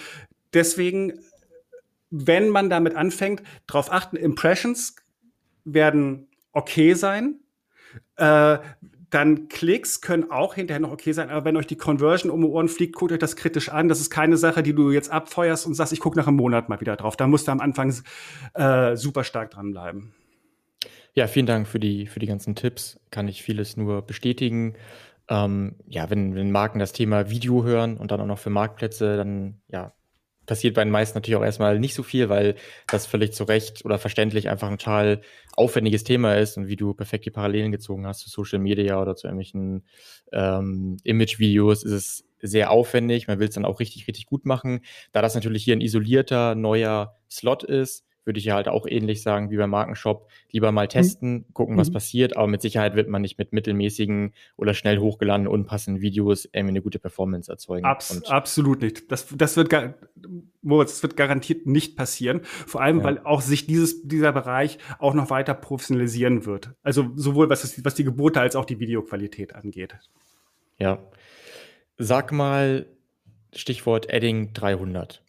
[0.53, 1.19] deswegen,
[2.09, 4.95] wenn man damit anfängt, darauf achten, Impressions
[5.65, 7.39] werden okay sein.
[8.15, 8.59] Äh,
[9.09, 12.47] dann Klicks können auch hinterher noch okay sein, aber wenn euch die Conversion um die
[12.47, 13.87] Ohren fliegt, guckt euch das kritisch an.
[13.87, 16.69] Das ist keine Sache, die du jetzt abfeuerst und sagst, ich gucke nach einem Monat
[16.69, 17.15] mal wieder drauf.
[17.15, 17.93] Da musst du am Anfang
[18.53, 20.13] äh, super stark dranbleiben.
[21.13, 22.99] Ja, vielen Dank für die, für die ganzen Tipps.
[23.09, 24.75] Kann ich vieles nur bestätigen.
[25.27, 29.17] Ähm, ja, wenn, wenn Marken das Thema Video hören und dann auch noch für Marktplätze,
[29.17, 29.93] dann ja,
[30.49, 32.55] passiert bei den meisten natürlich auch erstmal nicht so viel, weil
[32.87, 35.21] das völlig zu Recht oder verständlich einfach ein total
[35.55, 39.15] aufwendiges Thema ist und wie du perfekt die Parallelen gezogen hast zu Social Media oder
[39.15, 39.85] zu irgendwelchen
[40.33, 43.27] ähm, Image-Videos, ist es sehr aufwendig.
[43.27, 44.81] Man will es dann auch richtig, richtig gut machen.
[45.11, 49.23] Da das natürlich hier ein isolierter, neuer Slot ist, würde ich ja halt auch ähnlich
[49.23, 50.29] sagen wie beim Markenshop.
[50.51, 50.89] Lieber mal mhm.
[50.89, 51.93] testen, gucken, was mhm.
[51.93, 56.73] passiert, aber mit Sicherheit wird man nicht mit mittelmäßigen oder schnell hochgeladenen, unpassenden Videos irgendwie
[56.73, 57.85] eine gute Performance erzeugen.
[57.85, 59.11] Abs absolut nicht.
[59.11, 59.73] Das, das wird
[60.61, 62.41] Moritz, das wird garantiert nicht passieren.
[62.43, 63.03] Vor allem, ja.
[63.03, 66.69] weil auch sich dieses, dieser Bereich auch noch weiter professionalisieren wird.
[66.83, 69.97] Also sowohl was, das, was die Gebote als auch die Videoqualität angeht.
[70.77, 70.99] Ja.
[71.97, 72.85] Sag mal,
[73.55, 75.23] Stichwort Adding 300.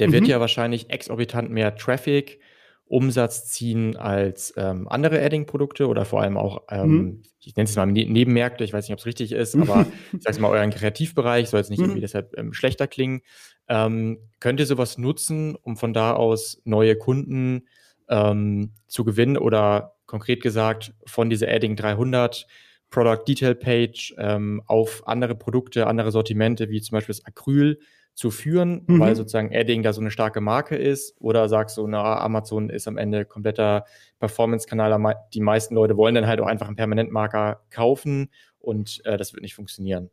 [0.00, 0.12] Der mhm.
[0.12, 2.40] wird ja wahrscheinlich exorbitant mehr Traffic,
[2.86, 7.22] Umsatz ziehen als ähm, andere Adding-Produkte oder vor allem auch, ähm, mhm.
[7.38, 10.22] ich nenne es mal ne Nebenmärkte, ich weiß nicht, ob es richtig ist, aber ich
[10.22, 11.84] sage es mal, euren Kreativbereich soll jetzt nicht mhm.
[11.84, 13.20] irgendwie deshalb ähm, schlechter klingen.
[13.68, 17.68] Ähm, könnt ihr sowas nutzen, um von da aus neue Kunden
[18.08, 22.48] ähm, zu gewinnen oder konkret gesagt von dieser Adding 300
[22.90, 27.78] Product Detail Page ähm, auf andere Produkte, andere Sortimente, wie zum Beispiel das Acryl,
[28.20, 29.00] zu führen, mhm.
[29.00, 31.16] weil sozusagen Adding da so eine starke Marke ist?
[31.20, 33.86] Oder sagst du, na, Amazon ist am Ende kompletter
[34.18, 39.32] Performance-Kanal, die meisten Leute wollen dann halt auch einfach einen Permanentmarker kaufen und äh, das
[39.32, 40.10] wird nicht funktionieren?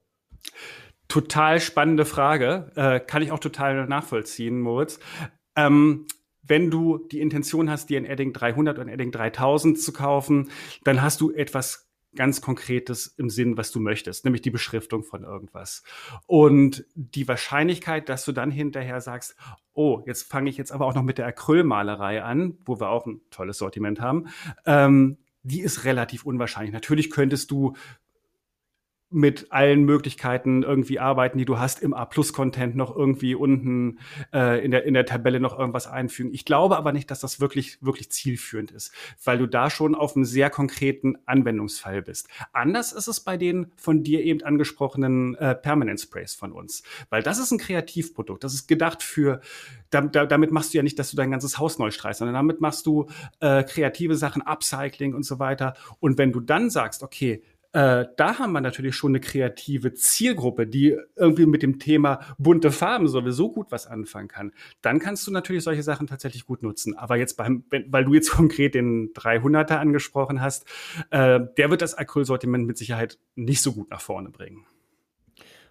[1.10, 2.72] Total spannende Frage.
[2.76, 5.02] Äh, kann ich auch total nachvollziehen, Moritz.
[5.58, 6.06] Ähm,
[6.44, 10.50] wenn du die Intention hast, dir ein Adding 300 und ein Adding 3000 zu kaufen,
[10.86, 11.87] dann hast du etwas
[12.18, 15.84] ganz Konkretes im Sinn, was du möchtest, nämlich die Beschriftung von irgendwas.
[16.26, 19.38] Und die Wahrscheinlichkeit, dass du dann hinterher sagst,
[19.74, 23.06] oh, jetzt fange ich jetzt aber auch noch mit der Acrylmalerei an, wo wir auch
[23.06, 24.28] ein tolles Sortiment haben,
[24.66, 26.74] ähm, die ist relativ unwahrscheinlich.
[26.74, 27.76] Natürlich könntest du
[29.10, 34.00] mit allen Möglichkeiten irgendwie arbeiten, die du hast, im A-Plus-Content noch irgendwie unten
[34.34, 36.34] äh, in, der, in der Tabelle noch irgendwas einfügen.
[36.34, 38.92] Ich glaube aber nicht, dass das wirklich, wirklich zielführend ist,
[39.24, 42.28] weil du da schon auf einem sehr konkreten Anwendungsfall bist.
[42.52, 47.24] Anders ist es bei den von dir eben angesprochenen äh, Permanent Sprays von uns, weil
[47.24, 48.44] das ist ein Kreativprodukt.
[48.44, 49.40] Das ist gedacht für,
[49.90, 52.36] da, da, damit machst du ja nicht, dass du dein ganzes Haus neu streichst, sondern
[52.36, 53.08] damit machst du
[53.40, 55.76] äh, kreative Sachen, Upcycling und so weiter.
[56.02, 57.42] Und wenn du dann sagst, okay,
[57.78, 62.72] äh, da haben wir natürlich schon eine kreative Zielgruppe, die irgendwie mit dem Thema bunte
[62.72, 64.52] Farben sowieso gut was anfangen kann.
[64.82, 66.98] Dann kannst du natürlich solche Sachen tatsächlich gut nutzen.
[66.98, 70.66] Aber jetzt beim, weil du jetzt konkret den 300er angesprochen hast,
[71.12, 74.66] äh, der wird das Acrylsortiment mit Sicherheit nicht so gut nach vorne bringen.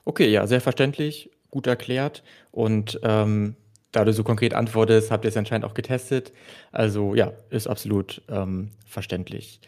[0.05, 3.57] Okay, ja, sehr verständlich, gut erklärt und ähm,
[3.91, 6.33] da du so konkret antwortest, habt ihr es anscheinend auch getestet.
[6.71, 9.61] Also ja, ist absolut ähm, verständlich.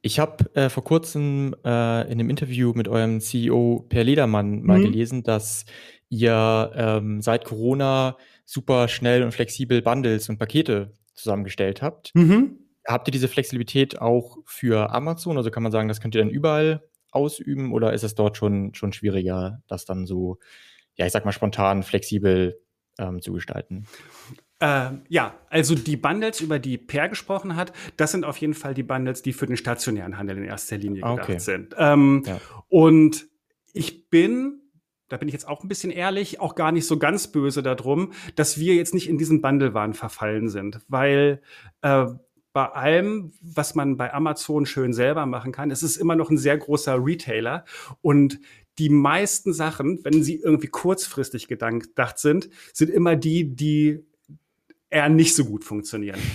[0.00, 4.78] Ich habe äh, vor kurzem äh, in einem Interview mit eurem CEO Per Ledermann mal
[4.78, 4.84] mhm.
[4.84, 5.64] gelesen, dass
[6.08, 12.14] ihr ähm, seit Corona super schnell und flexibel Bundles und Pakete zusammengestellt habt.
[12.14, 12.58] Mhm.
[12.86, 15.36] Habt ihr diese Flexibilität auch für Amazon?
[15.36, 18.74] Also kann man sagen, das könnt ihr dann überall ausüben oder ist es dort schon,
[18.74, 20.38] schon schwieriger, das dann so,
[20.94, 22.60] ja, ich sag mal, spontan, flexibel
[22.98, 23.86] ähm, zu gestalten?
[24.60, 28.74] Äh, ja, also die Bundles, über die Per gesprochen hat, das sind auf jeden Fall
[28.74, 31.38] die Bundles, die für den stationären Handel in erster Linie gedacht okay.
[31.38, 31.74] sind.
[31.78, 32.40] Ähm, ja.
[32.68, 33.28] Und
[33.72, 34.60] ich bin,
[35.08, 38.12] da bin ich jetzt auch ein bisschen ehrlich, auch gar nicht so ganz böse darum,
[38.34, 41.40] dass wir jetzt nicht in diesen Bundle-Waren verfallen sind, weil
[41.82, 42.06] äh,
[42.52, 46.38] bei allem, was man bei Amazon schön selber machen kann, es ist immer noch ein
[46.38, 47.64] sehr großer Retailer
[48.00, 48.40] und
[48.78, 54.04] die meisten Sachen, wenn sie irgendwie kurzfristig gedacht sind, sind immer die, die
[54.90, 56.18] eher nicht so gut funktionieren.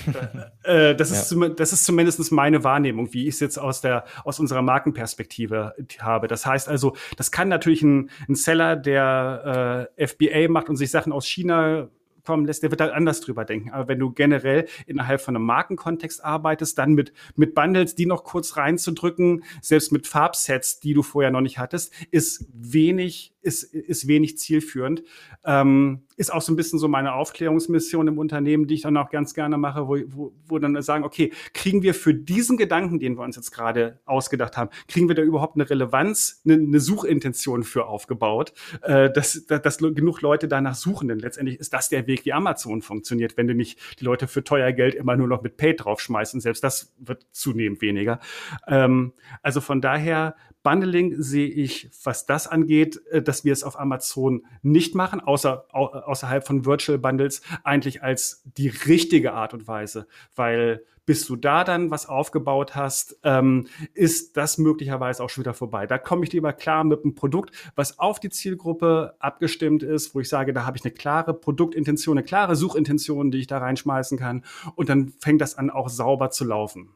[0.63, 1.49] Äh, das, ist ja.
[1.49, 6.29] das ist zumindest meine Wahrnehmung, wie ich es jetzt aus, der, aus unserer Markenperspektive habe.
[6.29, 10.89] Das heißt also, das kann natürlich ein, ein Seller, der äh, FBA macht und sich
[10.89, 11.89] Sachen aus China
[12.23, 13.71] kommen lässt, der wird halt anders drüber denken.
[13.71, 18.23] Aber wenn du generell innerhalb von einem Markenkontext arbeitest, dann mit, mit Bundles, die noch
[18.23, 24.07] kurz reinzudrücken, selbst mit Farbsets, die du vorher noch nicht hattest, ist wenig, ist, ist
[24.07, 25.03] wenig zielführend.
[25.45, 29.09] Ähm, ist auch so ein bisschen so meine Aufklärungsmission im Unternehmen, die ich dann auch
[29.09, 33.17] ganz gerne mache, wo, wo, wo dann sagen, okay, kriegen wir für diesen Gedanken, den
[33.17, 37.63] wir uns jetzt gerade ausgedacht haben, kriegen wir da überhaupt eine Relevanz, eine, eine Suchintention
[37.63, 42.07] für aufgebaut, äh, dass, dass, dass genug Leute danach suchen, denn letztendlich ist das der
[42.07, 45.41] Weg, wie Amazon funktioniert, wenn du nicht die Leute für teuer Geld immer nur noch
[45.41, 48.19] mit Pay draufschmeißen, selbst das wird zunehmend weniger.
[48.67, 53.79] Ähm, also von daher Bundling sehe ich, was das angeht, äh, dass wir es auf
[53.79, 60.07] Amazon nicht machen, außer außerhalb von Virtual Bundles, eigentlich als die richtige Art und Weise,
[60.35, 65.53] weil bis du da dann was aufgebaut hast, ähm, ist das möglicherweise auch schon wieder
[65.53, 65.85] vorbei.
[65.85, 70.21] Da komme ich lieber klar mit einem Produkt, was auf die Zielgruppe abgestimmt ist, wo
[70.21, 74.17] ich sage, da habe ich eine klare Produktintention, eine klare Suchintention, die ich da reinschmeißen
[74.17, 74.45] kann.
[74.75, 76.93] Und dann fängt das an, auch sauber zu laufen.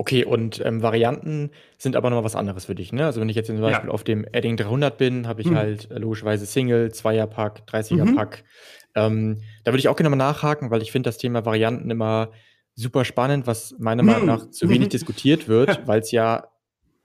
[0.00, 3.04] Okay, und ähm, Varianten sind aber noch was anderes für dich, ne?
[3.04, 3.92] Also wenn ich jetzt zum Beispiel ja.
[3.92, 5.56] auf dem Adding 300 bin, habe ich hm.
[5.56, 8.44] halt äh, logischerweise Single, Zweierpack, 30er-Pack.
[8.94, 9.00] Mhm.
[9.02, 12.30] Ähm, da würde ich auch gerne mal nachhaken, weil ich finde das Thema Varianten immer
[12.76, 14.26] super spannend, was meiner Meinung hm.
[14.28, 14.90] nach zu wenig mhm.
[14.90, 16.46] diskutiert wird, weil es ja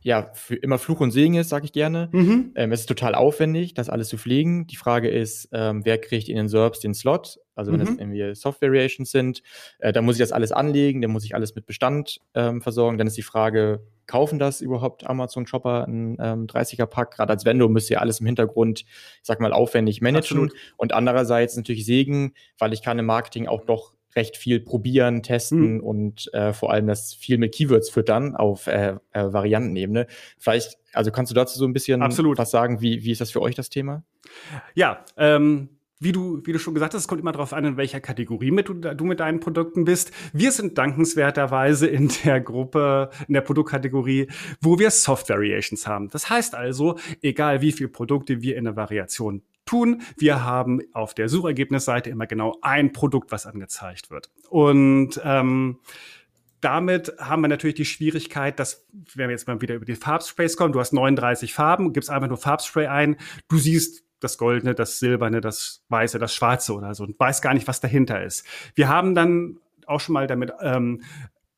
[0.04, 2.10] ja, für immer Fluch und Segen ist, sage ich gerne.
[2.12, 2.52] Mhm.
[2.56, 4.68] Ähm, es ist total aufwendig, das alles zu pflegen.
[4.68, 7.40] Die Frage ist, ähm, wer kriegt in den SERPs den Slot?
[7.56, 7.86] Also wenn mhm.
[7.86, 9.44] das irgendwie Soft-Variations sind,
[9.80, 12.98] äh, dann muss ich das alles anlegen, dann muss ich alles mit Bestand ähm, versorgen.
[12.98, 17.16] Dann ist die Frage, kaufen das überhaupt Amazon-Shopper ein ähm, 30er-Pack?
[17.16, 20.38] Gerade als Vendor müsst ihr alles im Hintergrund, ich sag mal, aufwendig managen.
[20.38, 20.54] Absolut.
[20.78, 25.76] Und andererseits natürlich Segen, weil ich kann im Marketing auch doch recht viel probieren, testen
[25.76, 25.84] mhm.
[25.84, 30.08] und äh, vor allem das viel mit Keywords füttern auf äh, äh, Variantenebene.
[30.38, 32.38] Vielleicht, also kannst du dazu so ein bisschen Absolut.
[32.38, 34.04] was sagen, wie, wie ist das für euch das Thema?
[34.76, 35.70] Ja, ähm,
[36.00, 38.52] wie du, wie du schon gesagt hast, es kommt immer darauf an, in welcher Kategorie
[38.52, 40.12] mit du, du mit deinen Produkten bist.
[40.34, 44.28] Wir sind dankenswerterweise in der Gruppe, in der Produktkategorie,
[44.62, 46.10] wo wir Soft Variations haben.
[46.10, 51.14] Das heißt also, egal wie viele Produkte wir in der Variation tun, wir haben auf
[51.14, 54.30] der Suchergebnisseite immer genau ein Produkt, was angezeigt wird.
[54.50, 55.80] Und ähm,
[56.60, 58.86] damit haben wir natürlich die Schwierigkeit, dass,
[59.16, 62.30] wenn wir jetzt mal wieder über die Farbsprays kommen, du hast 39 Farben, gibst einfach
[62.30, 63.18] nur Farbspray ein,
[63.50, 67.54] du siehst das Goldene, das Silberne, das Weiße, das Schwarze oder so und weiß gar
[67.54, 68.46] nicht, was dahinter ist.
[68.76, 71.02] Wir haben dann auch schon mal damit ähm,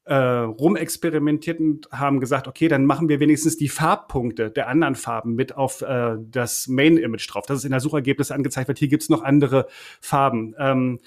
[0.06, 5.36] äh, rumexperimentiert und haben gesagt, okay, dann machen wir wenigstens die Farbpunkte der anderen Farben
[5.36, 9.10] mit auf äh, das Main-Image drauf, dass es in der Suchergebnis angezeigt wird, hier gibt's
[9.10, 9.68] noch andere
[10.02, 10.54] Farben.
[10.60, 11.00] Ähm,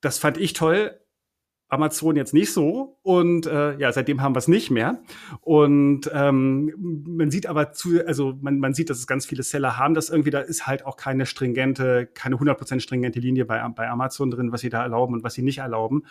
[0.00, 0.98] das fand ich toll.
[1.72, 5.00] Amazon jetzt nicht so und äh, ja, seitdem haben wir es nicht mehr.
[5.40, 6.72] Und ähm,
[7.06, 10.10] man sieht aber zu, also man, man sieht, dass es ganz viele Seller haben, dass
[10.10, 14.52] irgendwie da ist halt auch keine stringente, keine 100% stringente Linie bei, bei Amazon drin,
[14.52, 16.02] was sie da erlauben und was sie nicht erlauben.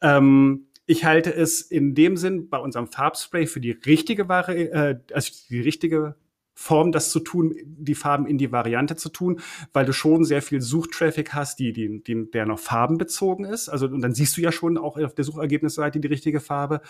[0.00, 5.00] Ähm, ich halte es in dem Sinn bei unserem Farbspray für die richtige Ware, äh,
[5.12, 6.14] also die richtige
[6.54, 9.40] Form, das zu tun, die Farben in die Variante zu tun,
[9.72, 13.68] weil du schon sehr viel Suchtraffic hast, die, die, die, der noch farbenbezogen ist.
[13.68, 16.82] Also, und dann siehst du ja schon auch auf der Suchergebnisseite die richtige Farbe.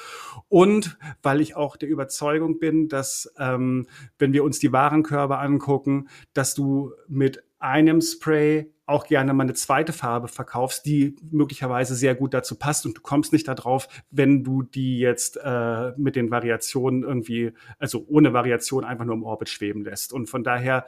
[0.48, 3.86] Und weil ich auch der Überzeugung bin, dass, ähm,
[4.18, 9.54] wenn wir uns die Warenkörbe angucken, dass du mit einem Spray auch gerne mal eine
[9.54, 14.44] zweite Farbe verkaufst, die möglicherweise sehr gut dazu passt und du kommst nicht darauf, wenn
[14.44, 19.48] du die jetzt äh, mit den Variationen irgendwie, also ohne Variation einfach nur im Orbit
[19.48, 20.12] schweben lässt.
[20.12, 20.86] Und von daher,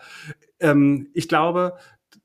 [0.61, 1.79] ähm, ich glaube,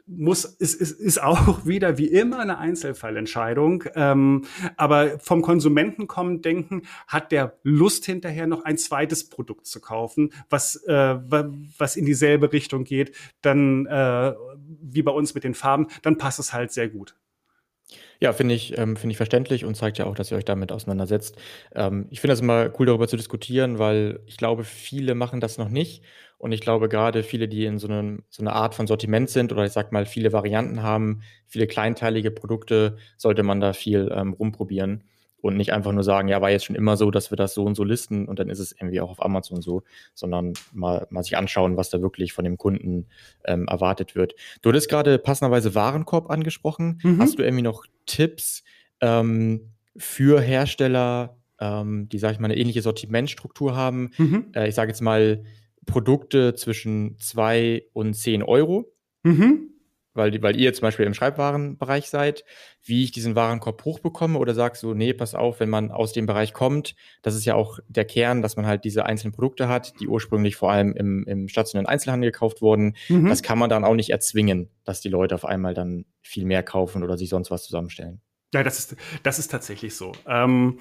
[0.08, 3.84] muss, ist, ist, ist auch wieder wie immer eine Einzelfallentscheidung.
[3.96, 4.46] Ähm,
[4.76, 10.32] aber vom Konsumenten kommen denken, hat der Lust hinterher noch ein zweites Produkt zu kaufen,
[10.50, 11.18] was, äh,
[11.78, 14.34] was in dieselbe Richtung geht, dann äh,
[14.82, 17.16] wie bei uns mit den Farben, dann passt es halt sehr gut.
[18.20, 20.72] Ja, finde ich, ähm, finde ich verständlich und zeigt ja auch, dass ihr euch damit
[20.72, 21.38] auseinandersetzt.
[21.76, 25.58] Ähm, ich finde es immer cool, darüber zu diskutieren, weil ich glaube, viele machen das
[25.58, 26.04] noch nicht.
[26.38, 29.52] Und ich glaube, gerade viele, die in so, einem, so einer Art von Sortiment sind
[29.52, 34.34] oder ich sag mal viele Varianten haben, viele kleinteilige Produkte, sollte man da viel ähm,
[34.34, 35.04] rumprobieren
[35.42, 37.64] und nicht einfach nur sagen, ja, war jetzt schon immer so, dass wir das so
[37.64, 39.84] und so listen und dann ist es irgendwie auch auf Amazon so,
[40.14, 43.08] sondern mal, mal sich anschauen, was da wirklich von dem Kunden
[43.46, 44.36] ähm, erwartet wird.
[44.62, 47.00] Du hattest gerade passenderweise Warenkorb angesprochen.
[47.04, 47.22] Mhm.
[47.22, 48.64] Hast du irgendwie noch Tipps
[49.02, 54.12] ähm, für Hersteller, ähm, die, sag ich mal, eine ähnliche Sortimentstruktur haben?
[54.18, 54.48] Mhm.
[54.56, 55.44] Äh, ich sage jetzt mal,
[55.86, 58.94] Produkte zwischen 2 und 10 Euro.
[59.24, 59.70] Mhm.
[60.18, 62.44] Weil, weil ihr zum Beispiel im Schreibwarenbereich seid,
[62.84, 66.26] wie ich diesen Warenkorb hochbekomme oder sagst du, nee, pass auf, wenn man aus dem
[66.26, 70.00] Bereich kommt, das ist ja auch der Kern, dass man halt diese einzelnen Produkte hat,
[70.00, 72.96] die ursprünglich vor allem im, im stationären Einzelhandel gekauft wurden.
[73.08, 73.30] Mhm.
[73.30, 76.64] Das kann man dann auch nicht erzwingen, dass die Leute auf einmal dann viel mehr
[76.64, 78.22] kaufen oder sich sonst was zusammenstellen.
[78.54, 80.14] Ja, das ist, das ist tatsächlich so.
[80.26, 80.80] Ähm,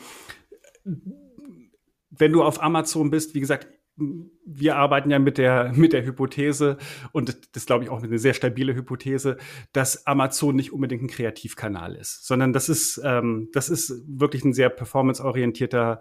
[2.10, 6.76] wenn du auf Amazon bist, wie gesagt, wir arbeiten ja mit der, mit der Hypothese,
[7.12, 9.38] und das, glaube ich auch eine sehr stabile Hypothese,
[9.72, 14.52] dass Amazon nicht unbedingt ein Kreativkanal ist, sondern das ist, ähm, das ist wirklich ein
[14.52, 16.00] sehr performanceorientierter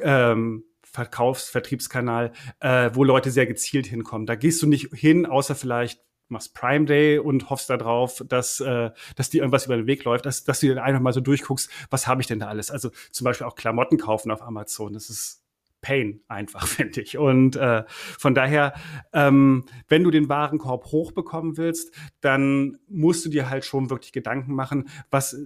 [0.00, 4.26] ähm, Verkaufs-, Vertriebskanal, äh, wo Leute sehr gezielt hinkommen.
[4.26, 6.00] Da gehst du nicht hin, außer vielleicht
[6.30, 10.26] machst Prime Day und hoffst darauf, dass, äh, dass dir irgendwas über den Weg läuft,
[10.26, 12.70] dass, dass du dir einfach mal so durchguckst, was habe ich denn da alles?
[12.70, 14.92] Also zum Beispiel auch Klamotten kaufen auf Amazon.
[14.92, 15.39] Das ist
[15.80, 17.18] Pain einfach, finde ich.
[17.18, 18.74] Und äh, von daher,
[19.12, 24.54] ähm, wenn du den Warenkorb hochbekommen willst, dann musst du dir halt schon wirklich Gedanken
[24.54, 25.36] machen, was,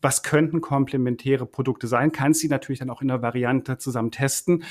[0.00, 2.12] was könnten komplementäre Produkte sein.
[2.12, 4.64] Kannst sie natürlich dann auch in der Variante zusammen testen.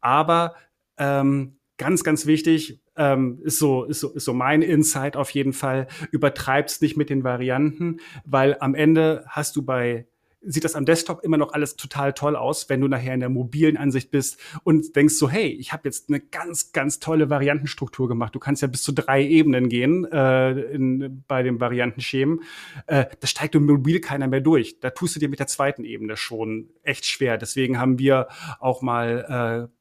[0.00, 0.54] Aber
[0.98, 5.52] ähm, ganz, ganz wichtig, ähm, ist, so, ist, so, ist so mein Insight auf jeden
[5.52, 10.06] Fall, übertreibst nicht mit den Varianten, weil am Ende hast du bei
[10.46, 13.28] sieht das am Desktop immer noch alles total toll aus, wenn du nachher in der
[13.28, 18.08] mobilen Ansicht bist und denkst so, hey, ich habe jetzt eine ganz, ganz tolle Variantenstruktur
[18.08, 18.34] gemacht.
[18.34, 22.42] Du kannst ja bis zu drei Ebenen gehen äh, in, bei dem Variantenschemen.
[22.86, 24.80] Äh, das steigt im Mobil keiner mehr durch.
[24.80, 27.38] Da tust du dir mit der zweiten Ebene schon echt schwer.
[27.38, 28.28] Deswegen haben wir
[28.60, 29.74] auch mal äh,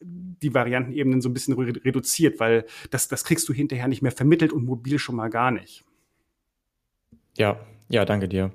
[0.00, 4.52] die Variantenebenen so ein bisschen reduziert, weil das, das kriegst du hinterher nicht mehr vermittelt
[4.52, 5.84] und mobil schon mal gar nicht.
[7.36, 8.52] Ja, ja, danke dir.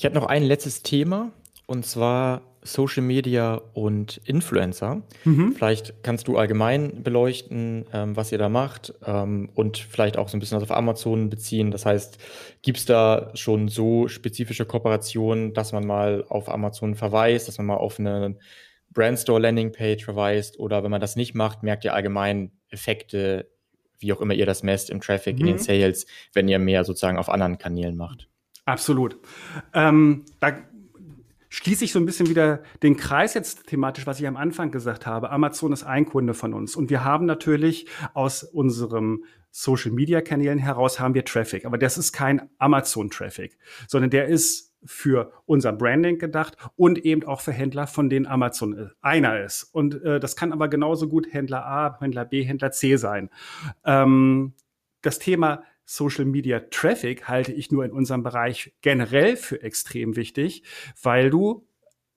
[0.00, 1.30] Ich habe noch ein letztes Thema
[1.66, 5.02] und zwar Social Media und Influencer.
[5.26, 5.52] Mhm.
[5.52, 10.38] Vielleicht kannst du allgemein beleuchten, ähm, was ihr da macht ähm, und vielleicht auch so
[10.38, 11.70] ein bisschen auf Amazon beziehen.
[11.70, 12.16] Das heißt,
[12.62, 17.66] gibt es da schon so spezifische Kooperationen, dass man mal auf Amazon verweist, dass man
[17.66, 18.38] mal auf eine
[18.88, 23.50] Brandstore Landingpage verweist oder wenn man das nicht macht, merkt ihr allgemein Effekte
[23.98, 25.40] wie auch immer ihr das messt, im Traffic, mhm.
[25.40, 25.60] in den mhm.
[25.60, 28.30] Sales, wenn ihr mehr sozusagen auf anderen Kanälen macht.
[28.64, 29.18] Absolut.
[29.72, 30.52] Ähm, da
[31.48, 35.06] schließe ich so ein bisschen wieder den Kreis jetzt thematisch, was ich am Anfang gesagt
[35.06, 35.30] habe.
[35.30, 40.58] Amazon ist ein Kunde von uns und wir haben natürlich aus unserem Social Media Kanälen
[40.58, 43.58] heraus haben wir Traffic, aber das ist kein Amazon Traffic,
[43.88, 48.90] sondern der ist für unser Branding gedacht und eben auch für Händler, von denen Amazon
[49.02, 49.64] einer ist.
[49.64, 53.28] Und äh, das kann aber genauso gut Händler A, Händler B, Händler C sein.
[53.84, 54.54] Ähm,
[55.02, 60.62] das Thema Social Media Traffic halte ich nur in unserem Bereich generell für extrem wichtig,
[61.02, 61.66] weil du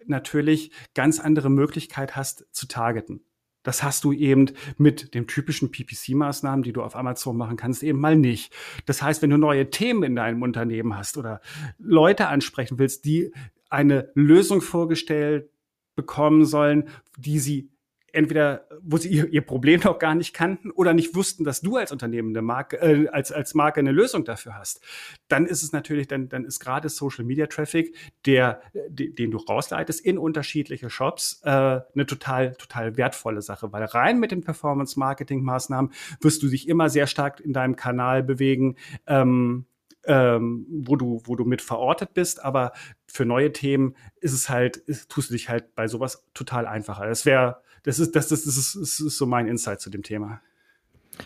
[0.05, 3.26] natürlich ganz andere Möglichkeit hast zu targeten.
[3.63, 7.99] Das hast du eben mit den typischen PPC-Maßnahmen, die du auf Amazon machen kannst, eben
[7.99, 8.53] mal nicht.
[8.86, 11.41] Das heißt, wenn du neue Themen in deinem Unternehmen hast oder
[11.80, 13.34] Leute ansprechen willst, die
[13.71, 15.49] eine Lösung vorgestellt
[15.95, 17.72] bekommen sollen, die sie
[18.14, 21.78] entweder, wo sie ihr, ihr, Problem noch gar nicht kannten oder nicht wussten, dass du
[21.78, 24.82] als Unternehmen eine Marke, äh, als, als Marke eine Lösung dafür hast,
[25.28, 27.95] dann ist es natürlich, dann, dann ist gerade Social Media Traffic,
[28.26, 34.20] der, den du rausleitest in unterschiedliche Shops, äh, eine total, total wertvolle Sache, weil rein
[34.20, 35.91] mit den Performance Marketing Maßnahmen
[36.22, 38.76] wirst du dich immer sehr stark in deinem Kanal bewegen,
[39.07, 39.66] ähm,
[40.05, 42.74] ähm, wo du, wo du mit verortet bist, aber
[43.07, 47.07] für neue Themen ist es halt, ist, tust du dich halt bei sowas total einfacher.
[47.07, 50.03] Das wäre das ist, das, das, das, ist, das ist so mein Insight zu dem
[50.03, 50.41] Thema.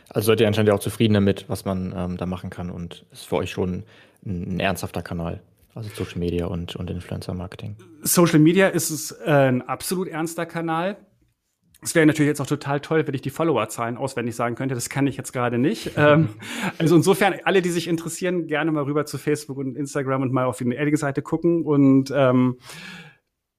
[0.10, 3.28] Also seid ihr anscheinend auch zufrieden damit, was man ähm, da machen kann und ist
[3.28, 3.86] für euch schon
[4.26, 5.42] ein, ein ernsthafter Kanal.
[5.74, 7.76] Also Social Media und, und Influencer Marketing.
[8.02, 10.98] Social Media ist es äh, ein absolut ernster Kanal.
[11.84, 14.74] Es wäre natürlich jetzt auch total toll, wenn ich die Followerzahlen auswendig sagen könnte.
[14.74, 15.92] Das kann ich jetzt gerade nicht.
[15.98, 16.30] ähm,
[16.80, 20.46] also insofern, alle, die sich interessieren, gerne mal rüber zu Facebook und Instagram und mal
[20.46, 21.64] auf die Edding-Seite gucken.
[21.64, 22.58] Und ähm,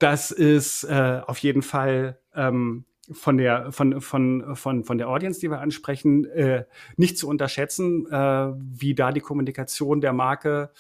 [0.00, 5.40] das ist äh, auf jeden Fall ähm, von der von von von von der Audience,
[5.40, 6.64] die wir ansprechen, äh,
[6.96, 10.70] nicht zu unterschätzen, äh, wie da die Kommunikation der Marke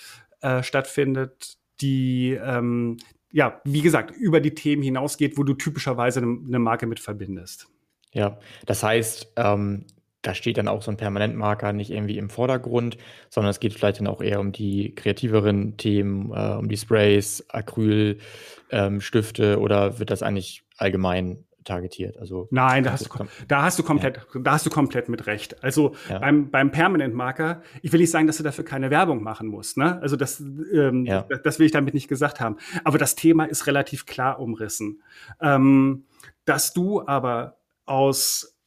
[0.40, 2.98] äh, stattfindet, die ähm,
[3.32, 7.68] ja wie gesagt über die Themen hinausgeht, wo du typischerweise eine, eine Marke mit verbindest.
[8.12, 9.84] Ja, das heißt, ähm,
[10.22, 12.98] da steht dann auch so ein Permanentmarker nicht irgendwie im Vordergrund,
[13.30, 17.44] sondern es geht vielleicht dann auch eher um die kreativeren Themen, äh, um die Sprays,
[17.48, 22.16] Acrylstifte ähm, oder wird das eigentlich allgemein targetiert.
[22.18, 24.40] Also Nein, da hast, du, da hast du komplett, ja.
[24.40, 25.62] da hast du komplett mit recht.
[25.62, 26.18] Also ja.
[26.18, 29.76] beim, beim Permanent Marker, ich will nicht sagen, dass du dafür keine Werbung machen musst.
[29.76, 30.00] Ne?
[30.00, 31.22] Also das, ähm, ja.
[31.28, 32.56] das, das, will ich damit nicht gesagt haben.
[32.84, 35.02] Aber das Thema ist relativ klar umrissen.
[35.40, 36.04] Ähm,
[36.44, 38.57] dass du aber aus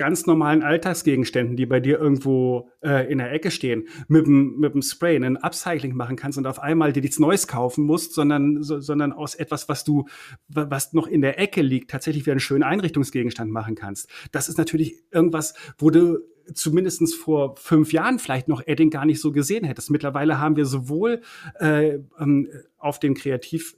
[0.00, 4.72] ganz normalen Alltagsgegenständen, die bei dir irgendwo äh, in der Ecke stehen, mit dem, mit
[4.72, 8.62] dem Spray ein Upcycling machen kannst und auf einmal dir nichts Neues kaufen musst, sondern,
[8.62, 10.06] so, sondern aus etwas, was du,
[10.48, 14.08] was noch in der Ecke liegt, tatsächlich wieder einen schönen Einrichtungsgegenstand machen kannst.
[14.32, 16.20] Das ist natürlich irgendwas, wo du
[16.54, 19.90] zumindestens vor fünf Jahren vielleicht noch Edding gar nicht so gesehen hättest.
[19.90, 21.20] Mittlerweile haben wir sowohl
[21.58, 22.48] äh, ähm,
[22.78, 23.76] auf den Kreativ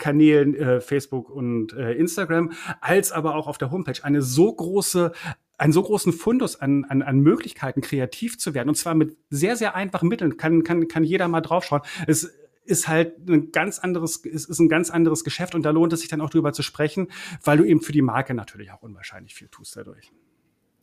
[0.00, 2.50] Kanälen äh, Facebook und äh, Instagram,
[2.80, 5.12] als aber auch auf der Homepage eine so große
[5.60, 8.70] einen so großen Fundus an, an, an Möglichkeiten, kreativ zu werden.
[8.70, 10.38] Und zwar mit sehr, sehr einfachen Mitteln.
[10.38, 11.82] Kann, kann, kann jeder mal draufschauen.
[12.06, 12.32] Es
[12.64, 16.00] ist halt ein ganz anderes, es ist ein ganz anderes Geschäft und da lohnt es
[16.00, 17.08] sich dann auch drüber zu sprechen,
[17.44, 20.10] weil du eben für die Marke natürlich auch unwahrscheinlich viel tust dadurch.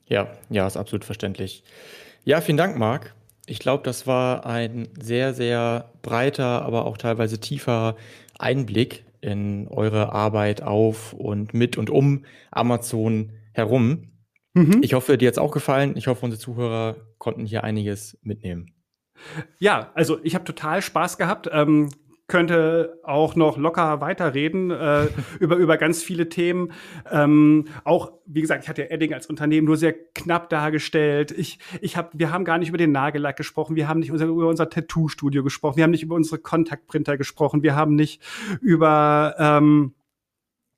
[0.08, 1.64] Ja, ja, ist absolut verständlich.
[2.24, 3.16] Ja, vielen Dank, Marc.
[3.48, 7.96] Ich glaube, das war ein sehr, sehr breiter, aber auch teilweise tiefer
[8.38, 14.10] Einblick in eure Arbeit auf und mit und um Amazon herum.
[14.58, 14.80] Mhm.
[14.82, 15.96] Ich hoffe, dir hat es auch gefallen.
[15.96, 18.74] Ich hoffe, unsere Zuhörer konnten hier einiges mitnehmen.
[19.60, 21.50] Ja, also ich habe total Spaß gehabt.
[21.52, 21.90] Ähm,
[22.28, 25.08] könnte auch noch locker weiterreden äh,
[25.40, 26.74] über, über ganz viele Themen.
[27.10, 31.32] Ähm, auch, wie gesagt, ich hatte ja Edding als Unternehmen nur sehr knapp dargestellt.
[31.32, 34.26] Ich, ich hab, wir haben gar nicht über den Nagellack gesprochen, wir haben nicht unser,
[34.26, 38.22] über unser Tattoo-Studio gesprochen, wir haben nicht über unsere Kontaktprinter gesprochen, wir haben nicht
[38.60, 39.94] über ähm,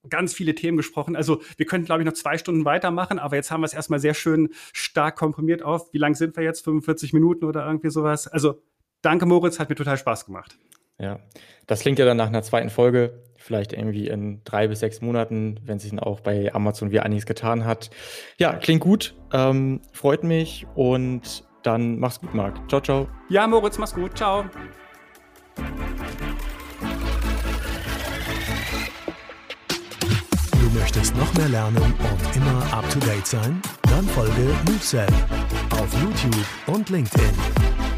[0.07, 1.15] ganz viele Themen gesprochen.
[1.15, 3.99] Also wir könnten, glaube ich, noch zwei Stunden weitermachen, aber jetzt haben wir es erstmal
[3.99, 5.93] sehr schön stark komprimiert auf.
[5.93, 6.63] Wie lang sind wir jetzt?
[6.63, 8.27] 45 Minuten oder irgendwie sowas?
[8.27, 8.61] Also
[9.01, 10.57] danke, Moritz, hat mir total Spaß gemacht.
[10.99, 11.19] Ja,
[11.65, 15.59] das klingt ja dann nach einer zweiten Folge, vielleicht irgendwie in drei bis sechs Monaten,
[15.63, 17.89] wenn sich dann auch bei Amazon wieder einiges getan hat.
[18.37, 22.69] Ja, klingt gut, ähm, freut mich und dann mach's gut, Marc.
[22.69, 23.07] Ciao, ciao.
[23.29, 24.17] Ja, Moritz, mach's gut.
[24.17, 24.45] Ciao.
[30.79, 33.61] Möchtest noch mehr lernen und immer up to date sein?
[33.89, 35.07] Dann folge MoveSell
[35.71, 37.88] auf YouTube und LinkedIn.